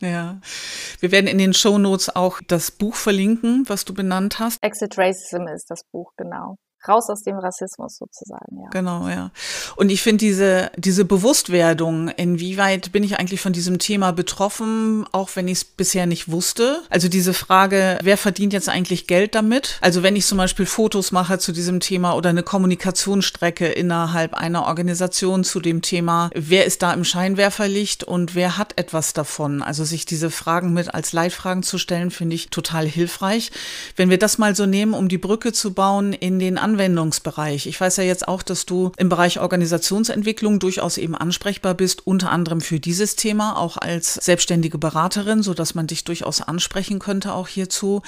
Ja, 0.00 0.40
wir 1.00 1.12
werden 1.12 1.26
in 1.26 1.36
den 1.36 1.52
Show 1.52 1.76
Notes 1.76 2.14
auch 2.14 2.40
das 2.46 2.70
Buch 2.70 2.94
verlinken, 2.94 3.64
was 3.66 3.84
du 3.84 3.92
benannt 3.92 4.38
hast. 4.38 4.62
Exit 4.62 4.96
Racism 4.96 5.46
ist 5.46 5.70
das 5.70 5.84
Buch, 5.84 6.12
genau 6.16 6.56
raus 6.88 7.08
aus 7.10 7.22
dem 7.22 7.36
Rassismus 7.36 7.96
sozusagen, 7.96 8.56
ja. 8.62 8.68
Genau, 8.70 9.08
ja. 9.08 9.30
Und 9.76 9.90
ich 9.90 10.02
finde 10.02 10.18
diese, 10.18 10.70
diese 10.76 11.04
Bewusstwerdung, 11.04 12.08
inwieweit 12.08 12.92
bin 12.92 13.04
ich 13.04 13.18
eigentlich 13.18 13.40
von 13.40 13.52
diesem 13.52 13.78
Thema 13.78 14.12
betroffen, 14.12 15.06
auch 15.12 15.30
wenn 15.34 15.48
ich 15.48 15.58
es 15.58 15.64
bisher 15.64 16.06
nicht 16.06 16.30
wusste. 16.30 16.82
Also 16.90 17.08
diese 17.08 17.34
Frage, 17.34 17.98
wer 18.02 18.16
verdient 18.16 18.52
jetzt 18.52 18.68
eigentlich 18.68 19.06
Geld 19.06 19.34
damit? 19.34 19.78
Also 19.80 20.02
wenn 20.02 20.16
ich 20.16 20.26
zum 20.26 20.38
Beispiel 20.38 20.66
Fotos 20.66 21.12
mache 21.12 21.38
zu 21.38 21.52
diesem 21.52 21.80
Thema 21.80 22.14
oder 22.14 22.30
eine 22.30 22.42
Kommunikationsstrecke 22.42 23.66
innerhalb 23.66 24.34
einer 24.34 24.66
Organisation 24.66 25.44
zu 25.44 25.60
dem 25.60 25.82
Thema, 25.82 26.30
wer 26.34 26.64
ist 26.64 26.82
da 26.82 26.92
im 26.92 27.04
Scheinwerferlicht 27.04 28.04
und 28.04 28.34
wer 28.34 28.56
hat 28.56 28.78
etwas 28.78 29.12
davon? 29.12 29.62
Also 29.62 29.84
sich 29.84 30.06
diese 30.06 30.30
Fragen 30.30 30.72
mit 30.72 30.94
als 30.94 31.12
Leitfragen 31.12 31.62
zu 31.62 31.78
stellen, 31.78 32.10
finde 32.10 32.36
ich 32.36 32.50
total 32.50 32.86
hilfreich. 32.86 33.50
Wenn 33.96 34.10
wir 34.10 34.18
das 34.18 34.38
mal 34.38 34.56
so 34.56 34.66
nehmen, 34.66 34.94
um 34.94 35.08
die 35.08 35.18
Brücke 35.18 35.52
zu 35.52 35.74
bauen 35.74 36.12
in 36.12 36.38
den 36.38 36.58
Anwendungsbereich. 36.70 37.66
Ich 37.66 37.80
weiß 37.80 37.96
ja 37.96 38.04
jetzt 38.04 38.28
auch, 38.28 38.42
dass 38.42 38.64
du 38.64 38.92
im 38.96 39.08
Bereich 39.08 39.40
Organisationsentwicklung 39.40 40.60
durchaus 40.60 40.98
eben 40.98 41.16
ansprechbar 41.16 41.74
bist, 41.74 42.06
unter 42.06 42.30
anderem 42.30 42.60
für 42.60 42.78
dieses 42.78 43.16
Thema, 43.16 43.56
auch 43.58 43.76
als 43.76 44.14
selbstständige 44.14 44.78
Beraterin, 44.78 45.42
so 45.42 45.52
dass 45.52 45.74
man 45.74 45.88
dich 45.88 46.04
durchaus 46.04 46.40
ansprechen 46.40 47.00
könnte 47.00 47.34
auch 47.34 47.48
hierzu. 47.48 48.02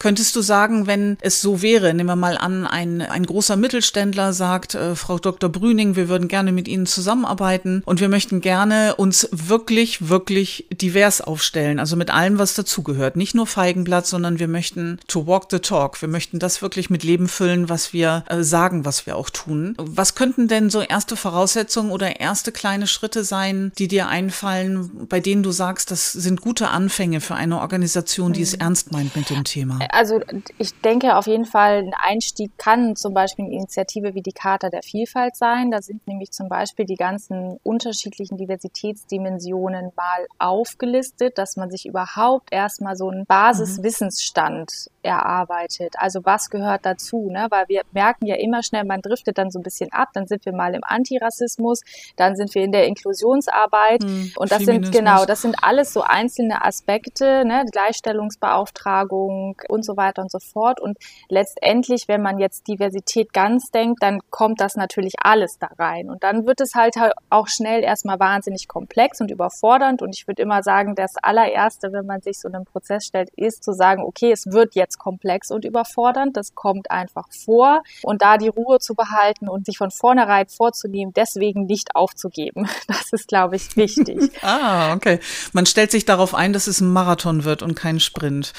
Könntest 0.00 0.34
du 0.34 0.40
sagen, 0.40 0.88
wenn 0.88 1.18
es 1.20 1.40
so 1.40 1.62
wäre, 1.62 1.94
nehmen 1.94 2.08
wir 2.08 2.16
mal 2.16 2.36
an, 2.36 2.66
ein, 2.66 3.00
ein 3.00 3.24
großer 3.24 3.56
Mittelständler 3.56 4.32
sagt, 4.32 4.74
äh, 4.74 4.96
Frau 4.96 5.18
Dr. 5.18 5.48
Brüning, 5.48 5.94
wir 5.94 6.08
würden 6.08 6.26
gerne 6.26 6.50
mit 6.50 6.66
Ihnen 6.66 6.86
zusammenarbeiten 6.86 7.82
und 7.84 8.00
wir 8.00 8.08
möchten 8.08 8.40
gerne 8.40 8.96
uns 8.96 9.28
wirklich, 9.30 10.08
wirklich 10.08 10.66
divers 10.72 11.20
aufstellen, 11.20 11.78
also 11.78 11.94
mit 11.94 12.10
allem, 12.10 12.38
was 12.38 12.54
dazugehört. 12.54 13.14
Nicht 13.14 13.36
nur 13.36 13.46
Feigenblatt, 13.46 14.06
sondern 14.06 14.40
wir 14.40 14.48
möchten 14.48 14.98
to 15.06 15.26
walk 15.28 15.46
the 15.50 15.60
talk. 15.60 16.00
Wir 16.02 16.08
möchten 16.08 16.40
das 16.40 16.62
wirklich 16.62 16.90
mit 16.90 17.04
Leben 17.04 17.28
füllen, 17.28 17.68
was 17.68 17.92
wir 17.92 17.99
wir 18.00 18.24
äh, 18.28 18.42
sagen, 18.42 18.86
was 18.86 19.04
wir 19.06 19.16
auch 19.16 19.28
tun. 19.28 19.74
Was 19.78 20.14
könnten 20.14 20.48
denn 20.48 20.70
so 20.70 20.80
erste 20.80 21.16
Voraussetzungen 21.16 21.90
oder 21.90 22.18
erste 22.18 22.50
kleine 22.50 22.86
Schritte 22.86 23.24
sein, 23.24 23.72
die 23.78 23.88
dir 23.88 24.08
einfallen, 24.08 25.06
bei 25.08 25.20
denen 25.20 25.42
du 25.42 25.50
sagst, 25.50 25.90
das 25.90 26.12
sind 26.12 26.40
gute 26.40 26.68
Anfänge 26.68 27.20
für 27.20 27.34
eine 27.34 27.60
Organisation, 27.60 28.32
die 28.32 28.42
es 28.42 28.54
mhm. 28.54 28.62
ernst 28.62 28.92
meint 28.92 29.14
mit 29.14 29.28
dem 29.28 29.44
Thema? 29.44 29.78
Also 29.90 30.20
ich 30.56 30.72
denke 30.80 31.16
auf 31.16 31.26
jeden 31.26 31.44
Fall, 31.44 31.84
ein 31.84 31.92
Einstieg 31.94 32.56
kann 32.56 32.96
zum 32.96 33.12
Beispiel 33.12 33.44
eine 33.44 33.54
Initiative 33.54 34.14
wie 34.14 34.22
die 34.22 34.32
Charta 34.32 34.70
der 34.70 34.82
Vielfalt 34.82 35.36
sein. 35.36 35.70
Da 35.70 35.82
sind 35.82 36.06
nämlich 36.06 36.30
zum 36.30 36.48
Beispiel 36.48 36.86
die 36.86 36.96
ganzen 36.96 37.58
unterschiedlichen 37.62 38.38
Diversitätsdimensionen 38.38 39.92
mal 39.94 40.26
aufgelistet, 40.38 41.36
dass 41.36 41.56
man 41.56 41.70
sich 41.70 41.84
überhaupt 41.84 42.50
erstmal 42.50 42.96
so 42.96 43.10
einen 43.10 43.26
Basiswissensstand 43.26 44.88
erarbeitet. 45.02 45.94
Also 45.98 46.20
was 46.24 46.50
gehört 46.50 46.84
dazu? 46.84 47.30
Ne? 47.30 47.46
Weil 47.50 47.68
wir 47.68 47.82
merken 47.92 48.26
ja 48.26 48.36
immer 48.36 48.62
schnell, 48.62 48.84
man 48.84 49.00
driftet 49.00 49.38
dann 49.38 49.50
so 49.50 49.58
ein 49.58 49.62
bisschen 49.62 49.92
ab, 49.92 50.08
dann 50.14 50.26
sind 50.26 50.44
wir 50.44 50.52
mal 50.52 50.74
im 50.74 50.82
Antirassismus, 50.84 51.80
dann 52.16 52.36
sind 52.36 52.54
wir 52.54 52.62
in 52.62 52.72
der 52.72 52.86
Inklusionsarbeit 52.86 54.02
hm, 54.02 54.32
und 54.36 54.50
das 54.50 54.58
Feminismus. 54.58 54.94
sind 54.94 55.04
genau, 55.04 55.24
das 55.24 55.42
sind 55.42 55.56
alles 55.62 55.92
so 55.92 56.02
einzelne 56.02 56.64
Aspekte, 56.64 57.44
ne, 57.44 57.64
Gleichstellungsbeauftragung 57.70 59.56
und 59.68 59.84
so 59.84 59.96
weiter 59.96 60.22
und 60.22 60.30
so 60.30 60.38
fort 60.38 60.80
und 60.80 60.98
letztendlich, 61.28 62.08
wenn 62.08 62.22
man 62.22 62.38
jetzt 62.38 62.68
Diversität 62.68 63.32
ganz 63.32 63.70
denkt, 63.70 64.02
dann 64.02 64.20
kommt 64.30 64.60
das 64.60 64.76
natürlich 64.76 65.14
alles 65.22 65.58
da 65.58 65.68
rein 65.78 66.10
und 66.10 66.22
dann 66.22 66.46
wird 66.46 66.60
es 66.60 66.74
halt 66.74 66.96
auch 67.30 67.48
schnell 67.48 67.82
erstmal 67.82 68.18
wahnsinnig 68.18 68.68
komplex 68.68 69.20
und 69.20 69.30
überfordernd 69.30 70.02
und 70.02 70.14
ich 70.16 70.26
würde 70.26 70.42
immer 70.42 70.62
sagen, 70.62 70.94
das 70.94 71.16
allererste, 71.16 71.92
wenn 71.92 72.06
man 72.06 72.20
sich 72.20 72.40
so 72.40 72.48
einen 72.48 72.64
Prozess 72.64 73.06
stellt, 73.06 73.30
ist 73.36 73.64
zu 73.64 73.72
sagen, 73.72 74.02
okay, 74.02 74.32
es 74.32 74.46
wird 74.46 74.74
jetzt 74.74 74.89
komplex 74.98 75.50
und 75.50 75.64
überfordernd, 75.64 76.36
das 76.36 76.54
kommt 76.54 76.90
einfach 76.90 77.26
vor, 77.30 77.82
und 78.02 78.22
da 78.22 78.38
die 78.38 78.48
Ruhe 78.48 78.78
zu 78.78 78.94
behalten 78.94 79.48
und 79.48 79.66
sich 79.66 79.78
von 79.78 79.90
vornherein 79.90 80.46
vorzunehmen, 80.48 81.12
deswegen 81.14 81.66
nicht 81.66 81.94
aufzugeben. 81.94 82.68
Das 82.90 83.12
ist, 83.12 83.28
glaube 83.28 83.56
ich, 83.56 83.76
wichtig. 83.76 84.32
ah, 84.42 84.92
okay. 84.94 85.20
Man 85.52 85.64
stellt 85.64 85.90
sich 85.90 86.04
darauf 86.04 86.34
ein, 86.34 86.52
dass 86.52 86.66
es 86.66 86.80
ein 86.80 86.92
Marathon 86.92 87.44
wird 87.44 87.62
und 87.62 87.74
kein 87.74 88.00
Sprint. 88.00 88.52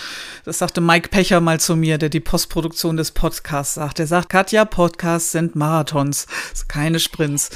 Das 0.45 0.57
sagte 0.57 0.79
Mike 0.79 1.09
Pecher 1.09 1.41
mal 1.41 1.59
zu 1.59 1.75
mir, 1.75 1.97
der 1.97 2.09
die 2.09 2.19
Postproduktion 2.19 2.97
des 2.97 3.11
Podcasts 3.11 3.75
sagt. 3.75 3.99
Er 3.99 4.07
sagt, 4.07 4.29
Katja, 4.29 4.65
Podcasts 4.65 5.31
sind 5.31 5.55
Marathons, 5.55 6.27
keine 6.67 6.99
Sprints. 6.99 7.49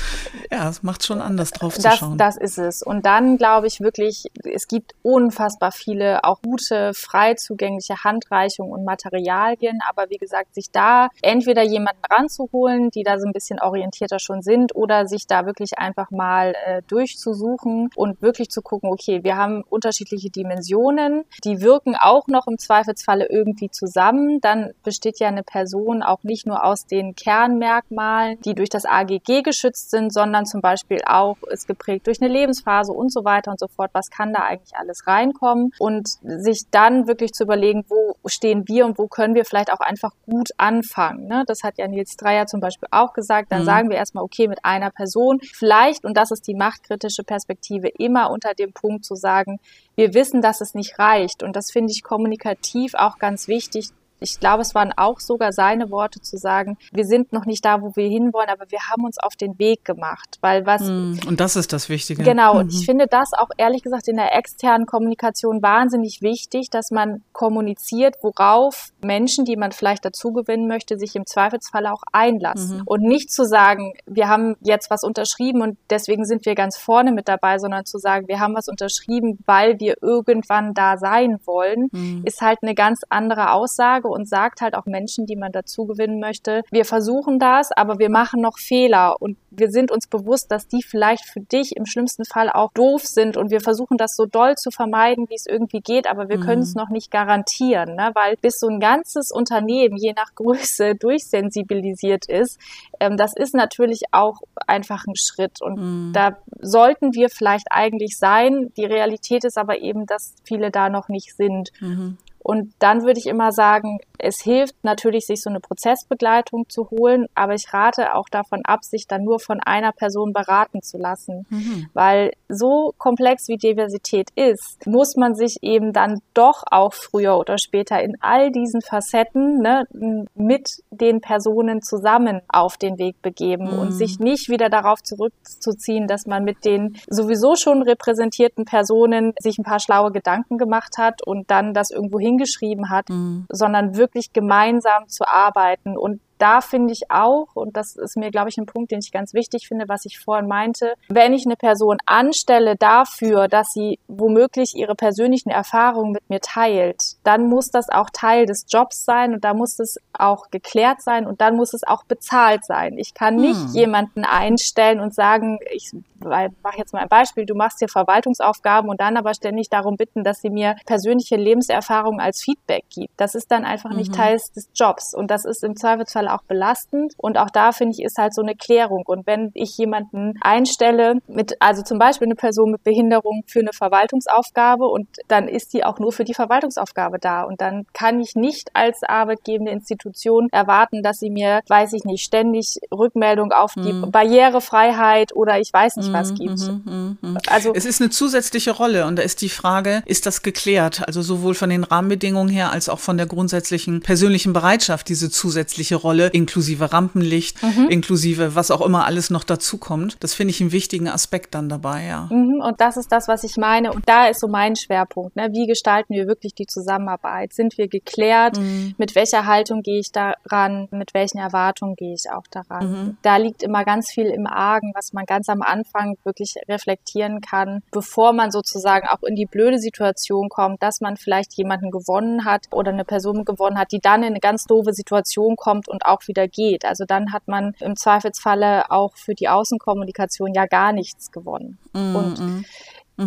Ja, 0.52 0.70
es 0.70 0.84
macht 0.84 1.06
schon 1.06 1.22
anders 1.22 1.52
drauf 1.52 1.76
das, 1.76 1.94
zu 1.94 2.00
schauen. 2.00 2.18
Das 2.18 2.38
ist 2.38 2.58
es. 2.58 2.84
Und 2.84 3.06
dann 3.06 3.38
glaube 3.38 3.68
ich 3.68 3.80
wirklich, 3.80 4.26
es 4.44 4.68
gibt 4.68 4.96
unfassbar 5.02 5.72
viele 5.72 6.24
auch 6.24 6.42
gute, 6.42 6.94
frei 6.94 7.36
zugängliche 7.36 8.04
Handreichungen 8.04 8.65
und 8.70 8.86
Materialien. 8.86 9.80
Aber 9.90 10.10
wie 10.10 10.18
gesagt, 10.18 10.54
sich 10.54 10.72
da 10.72 11.10
entweder 11.22 11.64
jemanden 11.64 12.02
ranzuholen, 12.10 12.90
die 12.90 13.04
da 13.04 13.20
so 13.20 13.26
ein 13.26 13.34
bisschen 13.34 13.60
orientierter 13.60 14.20
schon 14.20 14.42
sind, 14.42 14.76
oder 14.76 15.08
sich 15.08 15.28
da 15.28 15.46
wirklich 15.46 15.78
einfach 15.78 16.12
mal 16.12 16.56
äh, 16.66 16.82
durchzusuchen 16.88 17.90
und 17.96 18.22
wirklich 18.22 18.50
zu 18.50 18.62
gucken, 18.62 18.92
okay, 18.92 19.24
wir 19.24 19.38
haben 19.38 19.64
unterschiedliche 19.70 20.30
Dimensionen, 20.30 21.24
die 21.44 21.62
wirken 21.62 21.96
auch 21.96 22.28
noch 22.28 22.48
im 22.48 22.58
Zweifelsfalle 22.58 23.28
irgendwie 23.30 23.70
zusammen. 23.70 24.40
Dann 24.42 24.72
besteht 24.84 25.20
ja 25.20 25.28
eine 25.28 25.44
Person 25.44 26.04
auch 26.04 26.24
nicht 26.24 26.46
nur 26.46 26.64
aus 26.64 26.86
den 26.86 27.16
Kernmerkmalen, 27.16 28.40
die 28.42 28.54
durch 28.54 28.70
das 28.70 28.86
AGG 28.86 29.42
geschützt 29.42 29.92
sind, 29.92 30.14
sondern 30.14 30.46
zum 30.46 30.62
Beispiel 30.62 31.00
auch 31.06 31.38
ist 31.50 31.68
geprägt 31.68 32.08
durch 32.08 32.22
eine 32.22 32.32
Lebensphase 32.32 32.92
und 32.92 33.12
so 33.12 33.26
weiter 33.26 33.52
und 33.52 33.60
so 33.60 33.68
fort. 33.68 33.92
Was 33.94 34.10
kann 34.10 34.34
da 34.34 34.42
eigentlich 34.42 34.76
alles 34.76 35.08
reinkommen? 35.08 35.72
Und 35.80 36.10
sich 36.24 36.64
dann 36.72 37.08
wirklich 37.08 37.34
zu 37.34 37.44
überlegen, 37.44 37.86
wo 37.88 38.16
stehen 38.26 38.55
wir 38.68 38.86
und 38.86 38.98
wo 38.98 39.08
können 39.08 39.36
wir 39.36 39.46
vielleicht 39.46 39.72
auch 39.72 39.80
einfach 39.80 40.12
gut 40.26 40.50
anfangen. 40.58 41.28
Ne? 41.28 41.44
Das 41.48 41.64
hat 41.64 41.78
ja 41.78 41.88
Nils 41.88 42.16
Dreier 42.16 42.48
zum 42.48 42.60
Beispiel 42.60 42.88
auch 42.92 43.14
gesagt. 43.14 43.52
Dann 43.52 43.62
mhm. 43.62 43.66
sagen 43.66 43.90
wir 43.90 43.98
erstmal, 43.98 44.24
okay, 44.24 44.48
mit 44.48 44.64
einer 44.64 44.92
Person 44.92 45.40
vielleicht, 45.42 46.06
und 46.06 46.16
das 46.16 46.32
ist 46.32 46.48
die 46.48 46.56
machtkritische 46.56 47.24
Perspektive, 47.24 47.88
immer 47.88 48.32
unter 48.32 48.54
dem 48.54 48.74
Punkt 48.74 49.06
zu 49.06 49.16
sagen, 49.16 49.60
wir 49.96 50.14
wissen, 50.14 50.42
dass 50.42 50.62
es 50.62 50.74
nicht 50.74 50.98
reicht. 51.00 51.44
Und 51.44 51.56
das 51.56 51.72
finde 51.72 51.92
ich 51.92 52.04
kommunikativ 52.04 52.94
auch 52.96 53.18
ganz 53.20 53.48
wichtig, 53.48 53.90
ich 54.20 54.40
glaube, 54.40 54.62
es 54.62 54.74
waren 54.74 54.92
auch 54.96 55.20
sogar 55.20 55.52
seine 55.52 55.92
Worte 55.92 56.22
zu 56.22 56.38
sagen, 56.38 56.78
wir 56.92 57.06
sind 57.06 57.34
noch 57.34 57.46
nicht 57.46 57.66
da, 57.66 57.82
wo 57.82 57.96
wir 57.96 58.08
hinwollen, 58.08 58.50
aber 58.50 58.66
wir 58.70 58.80
haben 58.90 59.04
uns 59.04 59.18
auf 59.18 59.36
den 59.36 59.60
Weg 59.60 59.86
gemacht, 59.86 60.38
weil 60.42 60.66
was 60.66 60.82
hm, 60.82 61.20
und 61.28 61.40
das 61.40 61.56
ist 61.56 61.74
das 61.74 61.90
Wichtige. 61.90 62.24
Genau, 62.24 62.54
mhm. 62.54 62.60
und 62.62 62.74
ich 62.74 62.86
finde 62.86 63.08
das 63.08 63.34
auch 63.34 63.50
ehrlich 63.58 63.84
gesagt 63.84 64.08
in 64.08 64.16
der 64.16 64.36
externen 64.36 64.86
Kommunikation 64.86 65.62
wahnsinnig 65.62 66.22
wichtig, 66.22 66.70
dass 66.70 66.92
man 66.92 67.24
kommuniziert, 67.34 68.16
worauf 68.22 68.90
Menschen, 69.04 69.46
die 69.46 69.58
man 69.58 69.72
vielleicht 69.72 70.06
dazu 70.06 70.32
gewinnen 70.32 70.68
möchte, 70.68 70.98
sich 70.98 71.16
im 71.16 71.26
Zweifelsfall 71.26 71.88
auch 71.88 72.02
einlassen 72.12 72.78
mhm. 72.78 72.84
und 72.86 73.02
nicht 73.02 73.32
zu 73.32 73.46
sagen, 73.46 73.94
wir 74.06 74.28
haben 74.28 74.56
jetzt 74.62 74.90
was 74.90 75.04
unterschrieben 75.04 75.62
und 75.62 75.78
deswegen 75.90 76.26
sind 76.26 76.46
wir 76.46 76.56
ganz 76.56 76.78
vorne 76.78 77.12
mit 77.12 77.28
dabei, 77.28 77.60
sondern 77.60 77.86
zu 77.86 77.98
sagen, 77.98 78.28
wir 78.28 78.40
haben 78.40 78.56
was 78.56 78.68
unterschrieben, 78.68 79.40
weil 79.46 79.80
wir 79.80 79.96
irgendwann 80.02 80.74
da 80.74 80.98
sein 80.98 81.40
wollen, 81.46 81.90
mhm. 81.92 82.22
ist 82.26 82.42
halt 82.42 82.60
eine 82.62 82.76
ganz 82.76 83.02
andere 83.10 83.52
Aussage 83.52 84.05
Frage 84.06 84.08
und 84.08 84.28
sagt 84.28 84.62
halt 84.62 84.76
auch 84.76 84.86
Menschen, 84.86 85.26
die 85.26 85.36
man 85.36 85.52
dazu 85.52 85.86
gewinnen 85.86 86.20
möchte, 86.20 86.62
wir 86.72 86.86
versuchen 86.86 87.40
das, 87.40 87.72
aber 87.72 88.00
wir 88.00 88.10
machen 88.10 88.42
noch 88.42 88.58
Fehler 88.58 89.16
und 89.20 89.38
wir 89.52 89.70
sind 89.70 89.92
uns 89.92 90.08
bewusst, 90.08 90.52
dass 90.52 90.68
die 90.68 90.84
vielleicht 90.84 91.26
für 91.26 91.40
dich 91.40 91.76
im 91.78 91.86
schlimmsten 91.86 92.26
Fall 92.26 92.50
auch 92.50 92.72
doof 92.74 93.04
sind 93.06 93.38
und 93.38 93.52
wir 93.52 93.62
versuchen 93.62 93.98
das 93.98 94.16
so 94.16 94.26
doll 94.26 94.56
zu 94.56 94.70
vermeiden, 94.70 95.28
wie 95.30 95.36
es 95.36 95.46
irgendwie 95.46 95.80
geht, 95.80 96.10
aber 96.10 96.30
wir 96.30 96.38
mhm. 96.38 96.42
können 96.44 96.62
es 96.62 96.76
noch 96.76 96.90
nicht 96.90 97.10
garantieren, 97.10 97.96
ne? 97.96 98.12
weil 98.14 98.36
bis 98.42 98.60
so 98.60 98.68
ein 98.68 98.80
ganzes 98.80 99.32
Unternehmen 99.32 99.98
je 99.98 100.14
nach 100.14 100.36
Größe 100.36 100.96
durchsensibilisiert 101.00 102.26
ist, 102.28 102.60
ähm, 103.00 103.18
das 103.18 103.34
ist 103.36 103.54
natürlich 103.54 104.02
auch 104.12 104.42
einfach 104.68 105.06
ein 105.08 105.16
Schritt 105.16 105.62
und 105.62 105.78
mhm. 105.78 106.14
da 106.14 106.38
sollten 106.62 107.14
wir 107.14 107.30
vielleicht 107.30 107.68
eigentlich 107.72 108.18
sein. 108.18 108.72
Die 108.78 108.86
Realität 108.86 109.44
ist 109.44 109.58
aber 109.58 109.80
eben, 109.80 110.06
dass 110.06 110.36
viele 110.44 110.72
da 110.72 110.90
noch 110.90 111.08
nicht 111.08 111.36
sind. 111.36 111.72
Mhm. 111.80 112.18
Und 112.46 112.74
dann 112.78 113.02
würde 113.02 113.20
ich 113.20 113.26
immer 113.26 113.52
sagen, 113.52 113.98
es 114.20 114.40
hilft 114.40 114.76
natürlich, 114.84 115.26
sich 115.26 115.42
so 115.42 115.50
eine 115.50 115.60
Prozessbegleitung 115.60 116.70
zu 116.70 116.92
holen, 116.92 117.26
aber 117.34 117.56
ich 117.56 117.74
rate 117.74 118.14
auch 118.14 118.30
davon 118.30 118.62
ab, 118.66 118.84
sich 118.84 119.08
dann 119.08 119.24
nur 119.24 119.40
von 119.40 119.60
einer 119.60 119.92
Person 119.92 120.32
beraten 120.32 120.84
zu 120.84 121.00
lassen. 121.00 121.48
Mhm. 121.50 121.88
Weil 121.94 122.34
so 122.48 122.94
komplex 123.00 123.48
wie 123.48 123.58
Diversität 123.58 124.30
ist, 124.36 124.86
muss 124.86 125.16
man 125.16 125.34
sich 125.34 125.58
eben 125.64 125.92
dann 125.92 126.20
doch 126.36 126.64
auch 126.70 126.94
früher 126.94 127.36
oder 127.40 127.58
später 127.58 128.00
in 128.04 128.16
all 128.22 128.52
diesen 128.52 128.82
Facetten 128.82 129.58
ne, 129.58 129.88
mit 130.36 130.84
den 130.92 131.22
Personen 131.22 131.82
zusammen 131.82 132.42
auf 132.48 132.78
den 132.78 133.00
Weg 133.00 133.24
begeben 133.24 133.72
mhm. 133.72 133.80
und 133.80 133.92
sich 133.92 134.20
nicht 134.20 134.50
wieder 134.50 134.70
darauf 134.70 135.02
zurückzuziehen, 135.02 136.06
dass 136.06 136.28
man 136.28 136.44
mit 136.44 136.64
den 136.64 136.96
sowieso 137.10 137.56
schon 137.56 137.82
repräsentierten 137.82 138.66
Personen 138.66 139.34
sich 139.40 139.58
ein 139.58 139.64
paar 139.64 139.80
schlaue 139.80 140.12
Gedanken 140.12 140.60
gemacht 140.60 141.00
hat 141.00 141.24
und 141.26 141.50
dann 141.50 141.74
das 141.74 141.90
irgendwo 141.90 142.20
hingeschrieben 142.36 142.90
hat, 142.90 143.10
mhm. 143.10 143.46
sondern 143.50 143.96
wirklich 143.96 144.34
gemeinsam 144.34 145.08
zu 145.08 145.26
arbeiten 145.28 145.98
und 145.98 146.22
da 146.38 146.62
finde 146.62 146.94
ich 146.94 147.10
auch, 147.10 147.48
und 147.54 147.78
das 147.78 147.96
ist 147.96 148.18
mir, 148.18 148.32
glaube 148.32 148.50
ich, 148.50 148.58
ein 148.58 148.66
Punkt, 148.66 148.92
den 148.92 149.00
ich 149.00 149.12
ganz 149.12 149.34
wichtig 149.34 149.68
finde, 149.68 149.88
was 149.88 150.06
ich 150.06 150.20
vorhin 150.20 150.48
meinte, 150.48 150.94
wenn 151.08 151.34
ich 151.34 151.46
eine 151.46 151.56
Person 151.56 151.98
anstelle 152.06 152.76
dafür, 152.76 153.48
dass 153.48 153.72
sie 153.72 154.00
womöglich 154.08 154.76
ihre 154.76 154.96
persönlichen 154.96 155.50
Erfahrungen 155.50 156.12
mit 156.12 156.30
mir 156.30 156.42
teilt, 156.42 157.16
dann 157.24 157.48
muss 157.48 157.70
das 157.70 157.90
auch 157.90 158.10
Teil 158.12 158.46
des 158.46 158.66
Jobs 158.68 159.06
sein 159.06 159.34
und 159.34 159.44
da 159.44 159.54
muss 159.54 159.80
es 159.80 159.98
auch 160.14 160.50
geklärt 160.52 161.02
sein 161.02 161.26
und 161.26 161.42
dann 161.42 161.56
muss 161.56 161.74
es 161.74 161.84
auch 161.84 162.04
bezahlt 162.04 162.66
sein. 162.66 162.98
Ich 162.98 163.14
kann 163.14 163.36
nicht 163.36 163.60
hm. 163.60 163.74
jemanden 163.74 164.24
einstellen 164.24 165.00
und 165.00 165.14
sagen, 165.14 165.60
ich 165.72 165.92
mache 166.20 166.78
jetzt 166.78 166.94
mal 166.94 167.02
ein 167.02 167.10
Beispiel, 167.10 167.46
du 167.46 167.56
machst 167.56 167.80
hier 167.80 167.88
Verwaltungsaufgaben 167.88 168.90
und 168.90 169.00
dann 169.00 169.18
aber 169.18 169.34
ständig 169.34 169.70
darum 169.70 169.96
bitten, 169.96 170.24
dass 170.24 170.42
sie 170.42 170.50
mir 170.50 170.76
persönliche 170.86 171.36
Lebenserfahrungen 171.36 172.20
als 172.20 172.42
Feedback 172.42 172.84
gibt. 172.90 173.14
Das 173.18 173.36
ist 173.36 173.52
dann 173.52 173.66
einfach 173.66 173.92
nicht 173.92 174.12
mhm. 174.12 174.16
Teil 174.16 174.36
des 174.56 174.70
Jobs 174.74 175.14
und 175.14 175.30
das 175.30 175.46
ist 175.46 175.64
im 175.64 175.76
Zweifelsfall 175.76 176.25
Fall 176.26 176.36
auch 176.36 176.44
belastend. 176.44 177.14
Und 177.18 177.38
auch 177.38 177.50
da 177.50 177.72
finde 177.72 177.96
ich, 177.98 178.04
ist 178.04 178.18
halt 178.18 178.34
so 178.34 178.42
eine 178.42 178.56
Klärung. 178.56 179.04
Und 179.06 179.28
wenn 179.28 179.52
ich 179.54 179.78
jemanden 179.78 180.34
einstelle 180.42 181.20
mit, 181.28 181.56
also 181.60 181.82
zum 181.84 182.00
Beispiel 182.00 182.28
eine 182.28 182.36
Person 182.36 182.72
mit 182.72 182.84
Behinderung 182.84 183.44
für 183.48 183.60
eine 183.60 183.74
Verwaltungsaufgabe 183.74 184.86
und 184.86 185.08
dann 185.28 185.48
ist 185.48 185.74
die 185.74 185.84
auch 185.84 186.00
nur 186.00 186.12
für 186.12 186.24
die 186.24 186.34
Verwaltungsaufgabe 186.34 187.20
da. 187.20 187.44
Und 187.44 187.62
dann 187.62 187.86
kann 187.94 188.20
ich 188.20 188.36
nicht 188.36 188.70
als 188.74 189.04
arbeitgebende 189.04 189.72
Institution 189.72 190.50
erwarten, 190.52 191.04
dass 191.04 191.20
sie 191.20 191.30
mir, 191.30 191.62
weiß 191.68 191.94
ich 191.94 192.04
nicht, 192.04 192.24
ständig 192.24 192.80
Rückmeldung 192.92 193.52
auf 193.52 193.74
die 193.76 193.94
mhm. 193.94 194.12
Barrierefreiheit 194.12 195.36
oder 195.36 195.60
ich 195.60 195.72
weiß 195.72 195.98
nicht 195.98 196.12
was 196.12 196.32
mhm, 196.32 196.36
gibt. 196.36 196.60
Mhm, 196.86 197.38
also 197.48 197.74
es 197.74 197.86
ist 197.86 198.02
eine 198.02 198.10
zusätzliche 198.10 198.72
Rolle 198.72 199.06
und 199.06 199.18
da 199.18 199.24
ist 199.24 199.42
die 199.42 199.50
Frage, 199.50 200.04
ist 200.06 200.26
das 200.26 200.42
geklärt? 200.42 201.08
Also 201.08 201.22
sowohl 201.22 201.54
von 201.54 201.70
den 201.70 201.84
Rahmenbedingungen 201.84 202.50
her 202.50 202.72
als 202.72 202.90
auch 202.90 203.00
von 203.00 203.18
der 203.18 203.26
grundsätzlichen 203.26 204.02
persönlichen 204.02 204.54
Bereitschaft, 204.54 205.10
diese 205.10 205.30
zusätzliche 205.30 205.96
Rolle 205.96 206.15
Rolle, 206.16 206.28
inklusive 206.28 206.94
Rampenlicht, 206.94 207.62
mhm. 207.62 207.90
inklusive 207.90 208.56
was 208.56 208.72
auch 208.72 208.82
immer 208.82 209.06
alles 209.06 209.30
noch 209.30 209.44
dazukommt. 209.44 210.18
Das 210.22 210.34
finde 210.34 210.52
ich 210.52 210.62
einen 210.62 210.72
wichtigen 210.72 211.10
Aspekt 211.10 211.54
dann 211.56 211.68
dabei, 211.68 212.06
ja. 212.06 212.28
Mhm, 212.32 212.62
und 212.62 212.80
das 212.80 212.98
ist 212.98 213.12
das, 213.12 213.28
was 213.28 213.44
ich 213.44 213.58
meine. 213.58 213.92
Und 213.92 214.08
da 214.08 214.28
ist 214.28 214.40
so 214.40 214.48
mein 214.48 214.76
Schwerpunkt. 214.76 215.36
Ne? 215.36 215.50
Wie 215.52 215.68
gestalten 215.68 216.14
wir 216.14 216.28
wirklich 216.28 216.56
die 216.56 216.68
Zusammenarbeit? 216.68 217.54
Sind 217.54 217.78
wir 217.78 217.88
geklärt? 217.88 218.58
Mhm. 218.58 218.96
Mit 218.98 219.16
welcher 219.16 219.46
Haltung 219.46 219.82
gehe 219.82 220.00
ich 220.00 220.12
daran? 220.12 220.88
Mit 220.92 221.14
welchen 221.14 221.38
Erwartungen 221.38 221.96
gehe 221.96 222.14
ich 222.14 222.32
auch 222.32 222.48
daran? 222.50 222.92
Mhm. 222.92 223.18
Da 223.22 223.38
liegt 223.38 223.62
immer 223.62 223.84
ganz 223.84 224.10
viel 224.10 224.28
im 224.28 224.48
Argen, 224.48 224.94
was 224.96 225.12
man 225.12 225.26
ganz 225.26 225.50
am 225.50 225.62
Anfang 225.62 226.16
wirklich 226.24 226.56
reflektieren 226.70 227.42
kann, 227.42 227.82
bevor 227.92 228.32
man 228.34 228.52
sozusagen 228.52 229.08
auch 229.08 229.24
in 229.24 229.36
die 229.36 229.46
blöde 229.46 229.80
Situation 229.80 230.50
kommt, 230.50 230.82
dass 230.82 231.02
man 231.02 231.18
vielleicht 231.18 231.54
jemanden 231.56 231.92
gewonnen 231.92 232.46
hat 232.46 232.68
oder 232.72 232.92
eine 232.92 233.06
Person 233.06 233.44
gewonnen 233.44 233.78
hat, 233.78 233.92
die 233.92 234.00
dann 234.00 234.24
in 234.24 234.30
eine 234.30 234.40
ganz 234.40 234.64
doofe 234.66 234.94
Situation 234.94 235.56
kommt 235.56 235.88
und 235.88 236.05
auch 236.08 236.28
wieder 236.28 236.48
geht. 236.48 236.86
Also 236.86 237.06
dann 237.06 237.32
hat 237.32 237.48
man 237.48 237.74
im 237.80 237.96
Zweifelsfalle 237.96 238.92
auch 238.92 239.16
für 239.16 239.36
die 239.36 239.50
Außenkommunikation 239.50 240.54
ja 240.54 240.66
gar 240.66 240.94
nichts 240.94 241.32
gewonnen. 241.32 241.78
Mm 241.94 242.16
Und 242.16 242.40
mhm. 242.40 242.66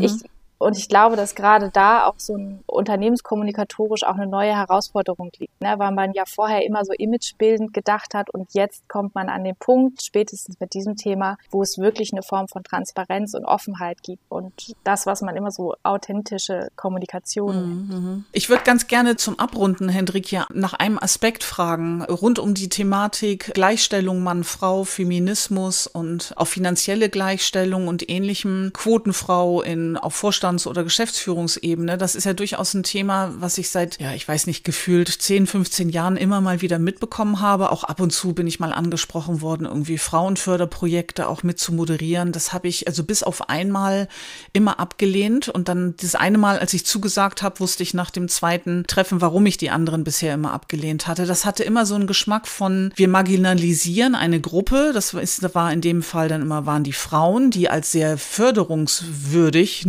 ich 0.01 0.13
und 0.59 0.77
ich 0.77 0.89
glaube, 0.89 1.15
dass 1.17 1.35
gerade 1.37 1.71
da 1.73 2.07
auch 2.07 2.17
so 2.19 2.37
ein 2.37 2.63
unternehmenskommunikatorisch 2.67 4.03
auch 4.03 4.17
eine 4.17 4.27
neue 4.27 4.57
Herausforderung 4.57 5.31
liegt, 5.39 5.61
ne? 5.61 5.75
weil 5.79 5.93
man 5.93 6.13
ja 6.13 6.25
vorher 6.27 6.67
immer 6.67 6.85
so 6.85 6.93
imagebildend 6.93 7.73
gedacht 7.73 8.15
hat 8.15 8.29
und 8.31 8.53
jetzt 8.55 8.89
kommt 8.89 9.15
man 9.15 9.29
an 9.29 9.45
den 9.45 9.55
Punkt, 9.55 10.03
spätestens 10.03 10.59
mit 10.59 10.75
diesem 10.75 10.97
Thema, 10.97 11.39
wo 11.51 11.63
es 11.63 11.79
wirklich 11.79 12.13
eine 12.13 12.23
Form 12.23 12.49
von 12.49 12.65
Transparenz 12.65 13.35
und 13.35 13.45
Offenheit 13.45 14.03
gibt 14.03 14.23
und 14.29 14.75
das, 14.83 15.07
was 15.07 15.23
man 15.23 15.37
immer 15.37 15.53
so 15.53 15.75
authentische 15.85 16.69
Kommunikation 16.75 17.55
nennt. 17.55 17.89
Mhm. 17.89 18.25
Ich 18.33 18.51
würde 18.51 18.65
ganz 18.65 18.89
gerne 18.89 19.17
zum 19.17 19.39
Abrunden, 19.39 19.89
Hendrik, 19.89 20.33
ja 20.33 20.47
nach 20.53 20.75
einem 20.75 20.99
Aspekt 20.99 21.45
fragen, 21.45 22.03
rund 22.03 22.41
um 22.41 22.55
die 22.55 22.69
Thematik 22.69 23.55
Gleichstellung 23.55 24.25
Mann-Frau, 24.25 24.83
Feminismus 24.83 25.87
und 25.87 26.33
auch 26.37 26.49
finanzielle 26.49 27.09
Gleichstellung 27.11 27.87
und 27.87 28.11
ähnlichem, 28.11 28.73
Quotenfrau 28.73 29.63
in 29.63 29.97
auf 29.97 30.15
Vorstand 30.15 30.48
Vorstands- 30.49 30.67
oder 30.67 30.83
Geschäftsführungsebene. 30.83 31.99
Das 31.99 32.15
ist 32.15 32.25
ja 32.25 32.33
durchaus 32.33 32.73
ein 32.73 32.83
Thema, 32.83 33.35
was 33.39 33.59
ich 33.59 33.69
seit, 33.69 34.01
ja, 34.01 34.15
ich 34.15 34.27
weiß 34.27 34.47
nicht, 34.47 34.65
gefühlt 34.65 35.09
10, 35.09 35.47
15 35.47 35.91
Jahren 35.91 36.17
immer 36.17 36.41
mal 36.41 36.63
wieder 36.63 36.79
mitbekommen 36.79 37.41
habe. 37.41 37.71
Auch 37.71 37.85
ab 37.85 38.01
und 38.01 38.13
zu 38.13 38.33
bin 38.33 38.47
ich 38.47 38.59
mal 38.59 38.73
angesprochen 38.73 39.43
worden, 39.43 39.67
irgendwie 39.67 39.99
Frauenförderprojekte 39.99 41.29
auch 41.29 41.43
mit 41.43 41.59
zu 41.59 41.73
moderieren. 41.73 42.33
Das 42.33 42.55
habe 42.55 42.69
ich 42.69 42.87
also 42.87 43.05
bis 43.05 43.23
auf 43.23 43.51
einmal 43.51 44.09
immer 44.55 44.81
abgelehnt. 44.81 45.51
Und 45.51 45.69
dann 45.69 45.95
das 46.01 46.15
eine 46.15 46.39
Mal, 46.39 46.59
als 46.59 46.73
ich 46.73 46.87
zugesagt 46.87 47.43
habe, 47.43 47.61
wusste 47.61 47.83
ich 47.83 47.93
nach 47.93 48.11
dem 48.11 48.29
zweiten 48.29 48.85
Treffen, 48.87 49.21
warum 49.21 49.45
ich 49.45 49.59
die 49.59 49.69
anderen 49.69 50.03
bisher 50.03 50.33
immer 50.33 50.55
abgelehnt 50.55 51.07
hatte. 51.07 51.27
Das 51.27 51.45
hatte 51.45 51.63
immer 51.63 51.85
so 51.85 51.95
einen 51.95 52.07
Geschmack 52.07 52.49
von, 52.49 52.93
wir 52.97 53.09
marginalisieren 53.09 54.15
eine 54.15 54.41
Gruppe. 54.41 54.93
Das 54.95 55.15
war 55.15 55.73
in 55.73 55.83
dem 55.83 56.03
Fall 56.03 56.29
dann 56.29 56.41
immer, 56.41 56.65
waren 56.65 56.85
die 56.85 56.95
Frauen, 56.95 57.51
die 57.51 57.69
als 57.69 57.93
sehr 57.93 58.17
förderungswürdig 58.17 59.85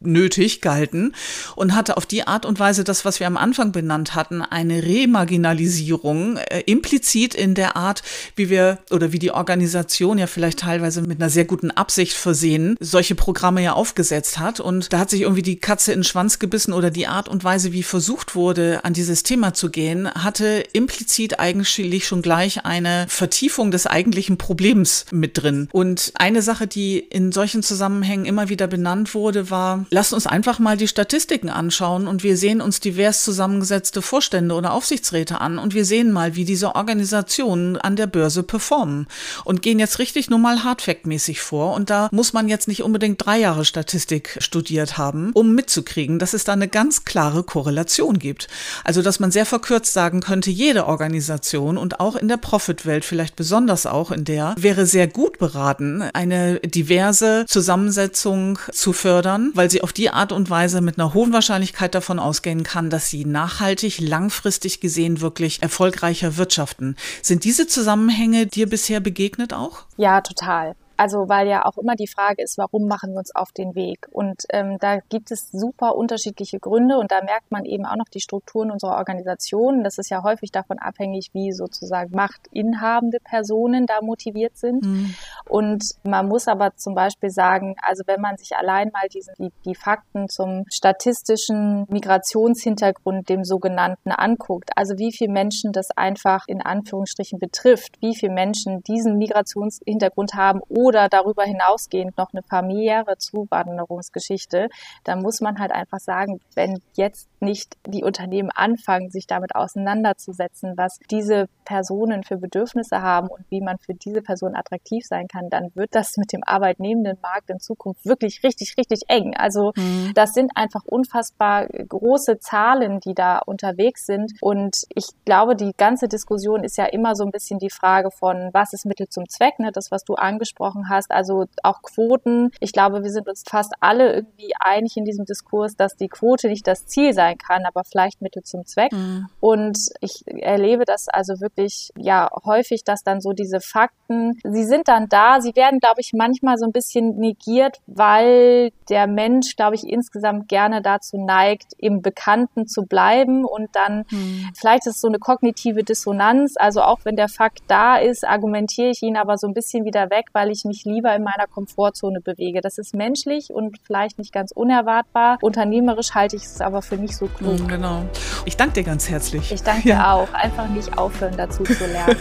nötig 0.00 0.60
gehalten 0.60 1.12
und 1.56 1.74
hatte 1.74 1.96
auf 1.96 2.06
die 2.06 2.26
Art 2.26 2.46
und 2.46 2.58
Weise 2.58 2.84
das, 2.84 3.04
was 3.04 3.20
wir 3.20 3.26
am 3.26 3.36
Anfang 3.36 3.72
benannt 3.72 4.14
hatten, 4.14 4.42
eine 4.42 4.82
Remarginalisierung 4.82 6.36
äh, 6.36 6.60
implizit 6.66 7.34
in 7.34 7.54
der 7.54 7.76
Art, 7.76 8.02
wie 8.36 8.48
wir 8.48 8.78
oder 8.90 9.12
wie 9.12 9.18
die 9.18 9.30
Organisation 9.30 10.18
ja 10.18 10.26
vielleicht 10.26 10.60
teilweise 10.60 11.02
mit 11.02 11.20
einer 11.20 11.30
sehr 11.30 11.44
guten 11.44 11.70
Absicht 11.70 12.14
versehen 12.14 12.76
solche 12.80 13.14
Programme 13.14 13.62
ja 13.62 13.72
aufgesetzt 13.72 14.38
hat 14.38 14.60
und 14.60 14.92
da 14.92 14.98
hat 14.98 15.10
sich 15.10 15.22
irgendwie 15.22 15.42
die 15.42 15.56
Katze 15.56 15.92
in 15.92 16.00
den 16.00 16.04
Schwanz 16.04 16.38
gebissen 16.38 16.72
oder 16.72 16.90
die 16.90 17.06
Art 17.06 17.28
und 17.28 17.44
Weise, 17.44 17.72
wie 17.72 17.82
versucht 17.82 18.34
wurde, 18.34 18.84
an 18.84 18.92
dieses 18.92 19.22
Thema 19.22 19.54
zu 19.54 19.70
gehen, 19.70 20.10
hatte 20.10 20.64
implizit 20.72 21.38
eigentlich 21.38 22.06
schon 22.06 22.22
gleich 22.22 22.64
eine 22.64 23.06
Vertiefung 23.08 23.70
des 23.70 23.86
eigentlichen 23.86 24.38
Problems 24.38 25.06
mit 25.10 25.42
drin. 25.42 25.68
Und 25.72 26.12
eine 26.14 26.42
Sache, 26.42 26.66
die 26.66 26.98
in 26.98 27.32
solchen 27.32 27.62
Zusammenhängen 27.62 28.24
immer 28.24 28.48
wieder 28.48 28.66
benannt 28.66 29.14
wurde, 29.14 29.50
war 29.50 29.73
lasst 29.90 30.12
uns 30.12 30.26
einfach 30.26 30.58
mal 30.58 30.76
die 30.76 30.88
Statistiken 30.88 31.50
anschauen 31.50 32.06
und 32.06 32.22
wir 32.22 32.36
sehen 32.36 32.60
uns 32.60 32.80
divers 32.80 33.24
zusammengesetzte 33.24 34.02
Vorstände 34.02 34.54
oder 34.54 34.72
Aufsichtsräte 34.72 35.40
an 35.40 35.58
und 35.58 35.74
wir 35.74 35.84
sehen 35.84 36.12
mal, 36.12 36.36
wie 36.36 36.44
diese 36.44 36.74
Organisationen 36.74 37.76
an 37.76 37.96
der 37.96 38.06
Börse 38.06 38.42
performen 38.42 39.06
und 39.44 39.62
gehen 39.62 39.78
jetzt 39.78 39.98
richtig 39.98 40.30
nur 40.30 40.38
mal 40.38 40.64
hardfact-mäßig 40.64 41.40
vor 41.40 41.74
und 41.74 41.90
da 41.90 42.08
muss 42.12 42.32
man 42.32 42.48
jetzt 42.48 42.68
nicht 42.68 42.82
unbedingt 42.82 43.24
drei 43.24 43.38
Jahre 43.38 43.64
Statistik 43.64 44.36
studiert 44.40 44.98
haben, 44.98 45.30
um 45.34 45.54
mitzukriegen, 45.54 46.18
dass 46.18 46.34
es 46.34 46.44
da 46.44 46.52
eine 46.52 46.68
ganz 46.68 47.04
klare 47.04 47.42
Korrelation 47.42 48.18
gibt. 48.18 48.48
Also, 48.84 49.02
dass 49.02 49.20
man 49.20 49.30
sehr 49.30 49.46
verkürzt 49.46 49.92
sagen 49.92 50.20
könnte, 50.20 50.50
jede 50.50 50.86
Organisation 50.86 51.78
und 51.78 52.00
auch 52.00 52.16
in 52.16 52.28
der 52.28 52.36
Profitwelt, 52.36 53.04
vielleicht 53.04 53.36
besonders 53.36 53.86
auch 53.86 54.10
in 54.10 54.24
der, 54.24 54.54
wäre 54.58 54.86
sehr 54.86 55.06
gut 55.06 55.38
beraten, 55.38 56.02
eine 56.12 56.60
diverse 56.60 57.44
Zusammensetzung 57.48 58.58
zu 58.72 58.92
fördern, 58.92 59.50
weil 59.54 59.63
weil 59.64 59.70
sie 59.70 59.82
auf 59.82 59.94
die 59.94 60.10
Art 60.10 60.30
und 60.30 60.50
Weise 60.50 60.82
mit 60.82 60.98
einer 60.98 61.14
hohen 61.14 61.32
Wahrscheinlichkeit 61.32 61.94
davon 61.94 62.18
ausgehen 62.18 62.64
kann, 62.64 62.90
dass 62.90 63.08
sie 63.08 63.24
nachhaltig, 63.24 63.98
langfristig 63.98 64.78
gesehen 64.80 65.22
wirklich 65.22 65.62
erfolgreicher 65.62 66.36
wirtschaften. 66.36 66.96
Sind 67.22 67.44
diese 67.44 67.66
Zusammenhänge 67.66 68.46
dir 68.46 68.68
bisher 68.68 69.00
begegnet 69.00 69.54
auch? 69.54 69.86
Ja, 69.96 70.20
total. 70.20 70.74
Also 70.96 71.28
weil 71.28 71.48
ja 71.48 71.64
auch 71.64 71.78
immer 71.78 71.94
die 71.94 72.06
Frage 72.06 72.42
ist, 72.42 72.58
warum 72.58 72.86
machen 72.86 73.12
wir 73.12 73.18
uns 73.18 73.34
auf 73.34 73.52
den 73.52 73.74
Weg? 73.74 74.06
Und 74.10 74.42
ähm, 74.50 74.78
da 74.80 74.98
gibt 75.08 75.30
es 75.30 75.50
super 75.50 75.96
unterschiedliche 75.96 76.58
Gründe 76.58 76.98
und 76.98 77.10
da 77.10 77.22
merkt 77.22 77.50
man 77.50 77.64
eben 77.64 77.84
auch 77.84 77.96
noch 77.96 78.08
die 78.08 78.20
Strukturen 78.20 78.70
unserer 78.70 78.96
Organisation. 78.96 79.82
Das 79.82 79.98
ist 79.98 80.10
ja 80.10 80.22
häufig 80.22 80.52
davon 80.52 80.78
abhängig, 80.78 81.30
wie 81.32 81.52
sozusagen 81.52 82.14
machtinhabende 82.14 83.18
Personen 83.20 83.86
da 83.86 84.00
motiviert 84.02 84.56
sind. 84.56 84.84
Mhm. 84.84 85.14
Und 85.48 85.84
man 86.04 86.28
muss 86.28 86.48
aber 86.48 86.76
zum 86.76 86.94
Beispiel 86.94 87.30
sagen, 87.30 87.76
also 87.82 88.04
wenn 88.06 88.20
man 88.20 88.36
sich 88.36 88.56
allein 88.56 88.90
mal 88.92 89.08
diesen, 89.08 89.34
die, 89.38 89.52
die 89.64 89.74
Fakten 89.74 90.28
zum 90.28 90.64
statistischen 90.70 91.86
Migrationshintergrund, 91.88 93.28
dem 93.28 93.44
sogenannten, 93.44 94.10
anguckt, 94.10 94.70
also 94.76 94.98
wie 94.98 95.12
viele 95.12 95.32
Menschen 95.32 95.72
das 95.72 95.90
einfach 95.90 96.44
in 96.46 96.62
Anführungsstrichen 96.62 97.38
betrifft, 97.38 98.00
wie 98.00 98.14
viele 98.14 98.32
Menschen 98.32 98.82
diesen 98.82 99.18
Migrationshintergrund 99.18 100.34
haben, 100.34 100.60
oder 100.84 101.08
darüber 101.08 101.44
hinausgehend 101.44 102.18
noch 102.18 102.32
eine 102.34 102.42
familiäre 102.42 103.16
Zuwanderungsgeschichte, 103.16 104.68
dann 105.04 105.22
muss 105.22 105.40
man 105.40 105.58
halt 105.58 105.72
einfach 105.72 105.98
sagen, 105.98 106.40
wenn 106.54 106.80
jetzt 106.94 107.28
nicht 107.40 107.76
die 107.86 108.02
Unternehmen 108.02 108.50
anfangen, 108.50 109.10
sich 109.10 109.26
damit 109.26 109.54
auseinanderzusetzen, 109.54 110.74
was 110.76 110.98
diese 111.10 111.46
Personen 111.64 112.22
für 112.22 112.36
Bedürfnisse 112.36 113.00
haben 113.00 113.28
und 113.28 113.44
wie 113.50 113.60
man 113.60 113.78
für 113.78 113.94
diese 113.94 114.20
Personen 114.20 114.56
attraktiv 114.56 115.04
sein 115.06 115.26
kann, 115.28 115.48
dann 115.48 115.70
wird 115.74 115.94
das 115.94 116.16
mit 116.16 116.32
dem 116.32 116.42
arbeitnehmenden 116.44 117.18
Markt 117.22 117.50
in 117.50 117.60
Zukunft 117.60 118.04
wirklich 118.04 118.42
richtig, 118.42 118.74
richtig 118.76 119.02
eng. 119.08 119.34
Also 119.36 119.72
mhm. 119.76 120.12
das 120.14 120.32
sind 120.32 120.52
einfach 120.54 120.82
unfassbar 120.84 121.66
große 121.66 122.38
Zahlen, 122.40 123.00
die 123.00 123.14
da 123.14 123.38
unterwegs 123.38 124.06
sind. 124.06 124.32
Und 124.40 124.82
ich 124.94 125.06
glaube, 125.24 125.56
die 125.56 125.72
ganze 125.76 126.08
Diskussion 126.08 126.64
ist 126.64 126.76
ja 126.76 126.86
immer 126.86 127.14
so 127.14 127.24
ein 127.24 127.30
bisschen 127.30 127.58
die 127.58 127.70
Frage 127.70 128.10
von, 128.10 128.50
was 128.52 128.72
ist 128.72 128.84
Mittel 128.84 129.08
zum 129.08 129.28
Zweck, 129.28 129.58
ne? 129.58 129.70
das, 129.72 129.90
was 129.90 130.04
du 130.04 130.14
angesprochen 130.14 130.73
hast, 130.88 131.10
also 131.10 131.46
auch 131.62 131.82
Quoten. 131.82 132.50
Ich 132.60 132.72
glaube, 132.72 133.02
wir 133.02 133.10
sind 133.10 133.28
uns 133.28 133.44
fast 133.48 133.72
alle 133.80 134.12
irgendwie 134.12 134.52
einig 134.58 134.96
in 134.96 135.04
diesem 135.04 135.24
Diskurs, 135.24 135.76
dass 135.76 135.96
die 135.96 136.08
Quote 136.08 136.48
nicht 136.48 136.66
das 136.66 136.86
Ziel 136.86 137.12
sein 137.12 137.38
kann, 137.38 137.64
aber 137.64 137.82
vielleicht 137.84 138.20
Mittel 138.22 138.42
zum 138.42 138.66
Zweck. 138.66 138.92
Mhm. 138.92 139.26
Und 139.40 139.78
ich 140.00 140.22
erlebe 140.26 140.84
das 140.84 141.08
also 141.08 141.40
wirklich, 141.40 141.90
ja, 141.96 142.28
häufig, 142.44 142.84
dass 142.84 143.02
dann 143.02 143.20
so 143.20 143.32
diese 143.32 143.60
Fakten, 143.60 144.38
sie 144.42 144.64
sind 144.64 144.88
dann 144.88 145.08
da, 145.08 145.40
sie 145.40 145.54
werden, 145.54 145.78
glaube 145.78 146.00
ich, 146.00 146.12
manchmal 146.12 146.58
so 146.58 146.66
ein 146.66 146.72
bisschen 146.72 147.16
negiert, 147.16 147.78
weil 147.86 148.70
der 148.88 149.06
Mensch, 149.06 149.56
glaube 149.56 149.74
ich, 149.74 149.84
insgesamt 149.84 150.48
gerne 150.48 150.82
dazu 150.82 151.16
neigt, 151.16 151.72
im 151.78 152.02
Bekannten 152.02 152.66
zu 152.66 152.82
bleiben 152.82 153.44
und 153.44 153.68
dann 153.72 154.04
mhm. 154.10 154.50
vielleicht 154.54 154.86
ist 154.86 154.96
es 154.96 155.00
so 155.00 155.08
eine 155.08 155.18
kognitive 155.18 155.84
Dissonanz, 155.84 156.54
also 156.56 156.82
auch 156.82 157.00
wenn 157.04 157.16
der 157.16 157.28
Fakt 157.28 157.62
da 157.68 157.96
ist, 157.96 158.26
argumentiere 158.26 158.90
ich 158.90 159.02
ihn 159.02 159.16
aber 159.16 159.38
so 159.38 159.46
ein 159.46 159.54
bisschen 159.54 159.84
wieder 159.84 160.10
weg, 160.10 160.26
weil 160.32 160.50
ich 160.50 160.63
mich 160.64 160.84
lieber 160.84 161.14
in 161.14 161.22
meiner 161.22 161.46
Komfortzone 161.46 162.20
bewege. 162.20 162.60
Das 162.60 162.78
ist 162.78 162.94
menschlich 162.94 163.50
und 163.52 163.78
vielleicht 163.82 164.18
nicht 164.18 164.32
ganz 164.32 164.52
unerwartbar. 164.52 165.38
Unternehmerisch 165.42 166.14
halte 166.14 166.36
ich 166.36 166.44
es 166.44 166.60
aber 166.60 166.82
für 166.82 166.96
nicht 166.96 167.16
so 167.16 167.26
klug. 167.26 167.60
Mhm, 167.60 167.68
genau. 167.68 168.02
Ich 168.44 168.56
danke 168.56 168.74
dir 168.74 168.84
ganz 168.84 169.08
herzlich. 169.08 169.52
Ich 169.52 169.62
danke 169.62 169.88
ja. 169.88 169.96
dir 169.96 170.12
auch. 170.12 170.32
Einfach 170.32 170.68
nicht 170.68 170.96
aufhören, 170.98 171.34
dazu 171.36 171.62
zu 171.64 171.86
lernen. 171.92 172.16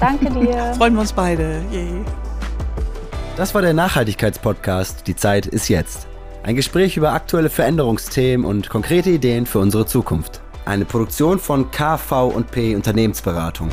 danke 0.00 0.30
dir. 0.30 0.74
Freuen 0.74 0.94
wir 0.94 1.00
uns 1.00 1.12
beide. 1.12 1.62
Yay. 1.70 2.04
Das 3.36 3.54
war 3.54 3.62
der 3.62 3.72
Nachhaltigkeitspodcast. 3.72 5.06
Die 5.06 5.14
Zeit 5.14 5.46
ist 5.46 5.68
jetzt. 5.68 6.08
Ein 6.42 6.56
Gespräch 6.56 6.96
über 6.96 7.12
aktuelle 7.12 7.50
Veränderungsthemen 7.50 8.46
und 8.46 8.68
konkrete 8.68 9.10
Ideen 9.10 9.46
für 9.46 9.58
unsere 9.58 9.86
Zukunft. 9.86 10.40
Eine 10.64 10.84
Produktion 10.84 11.38
von 11.38 11.70
KV&P 11.70 12.74
Unternehmensberatung. 12.74 13.70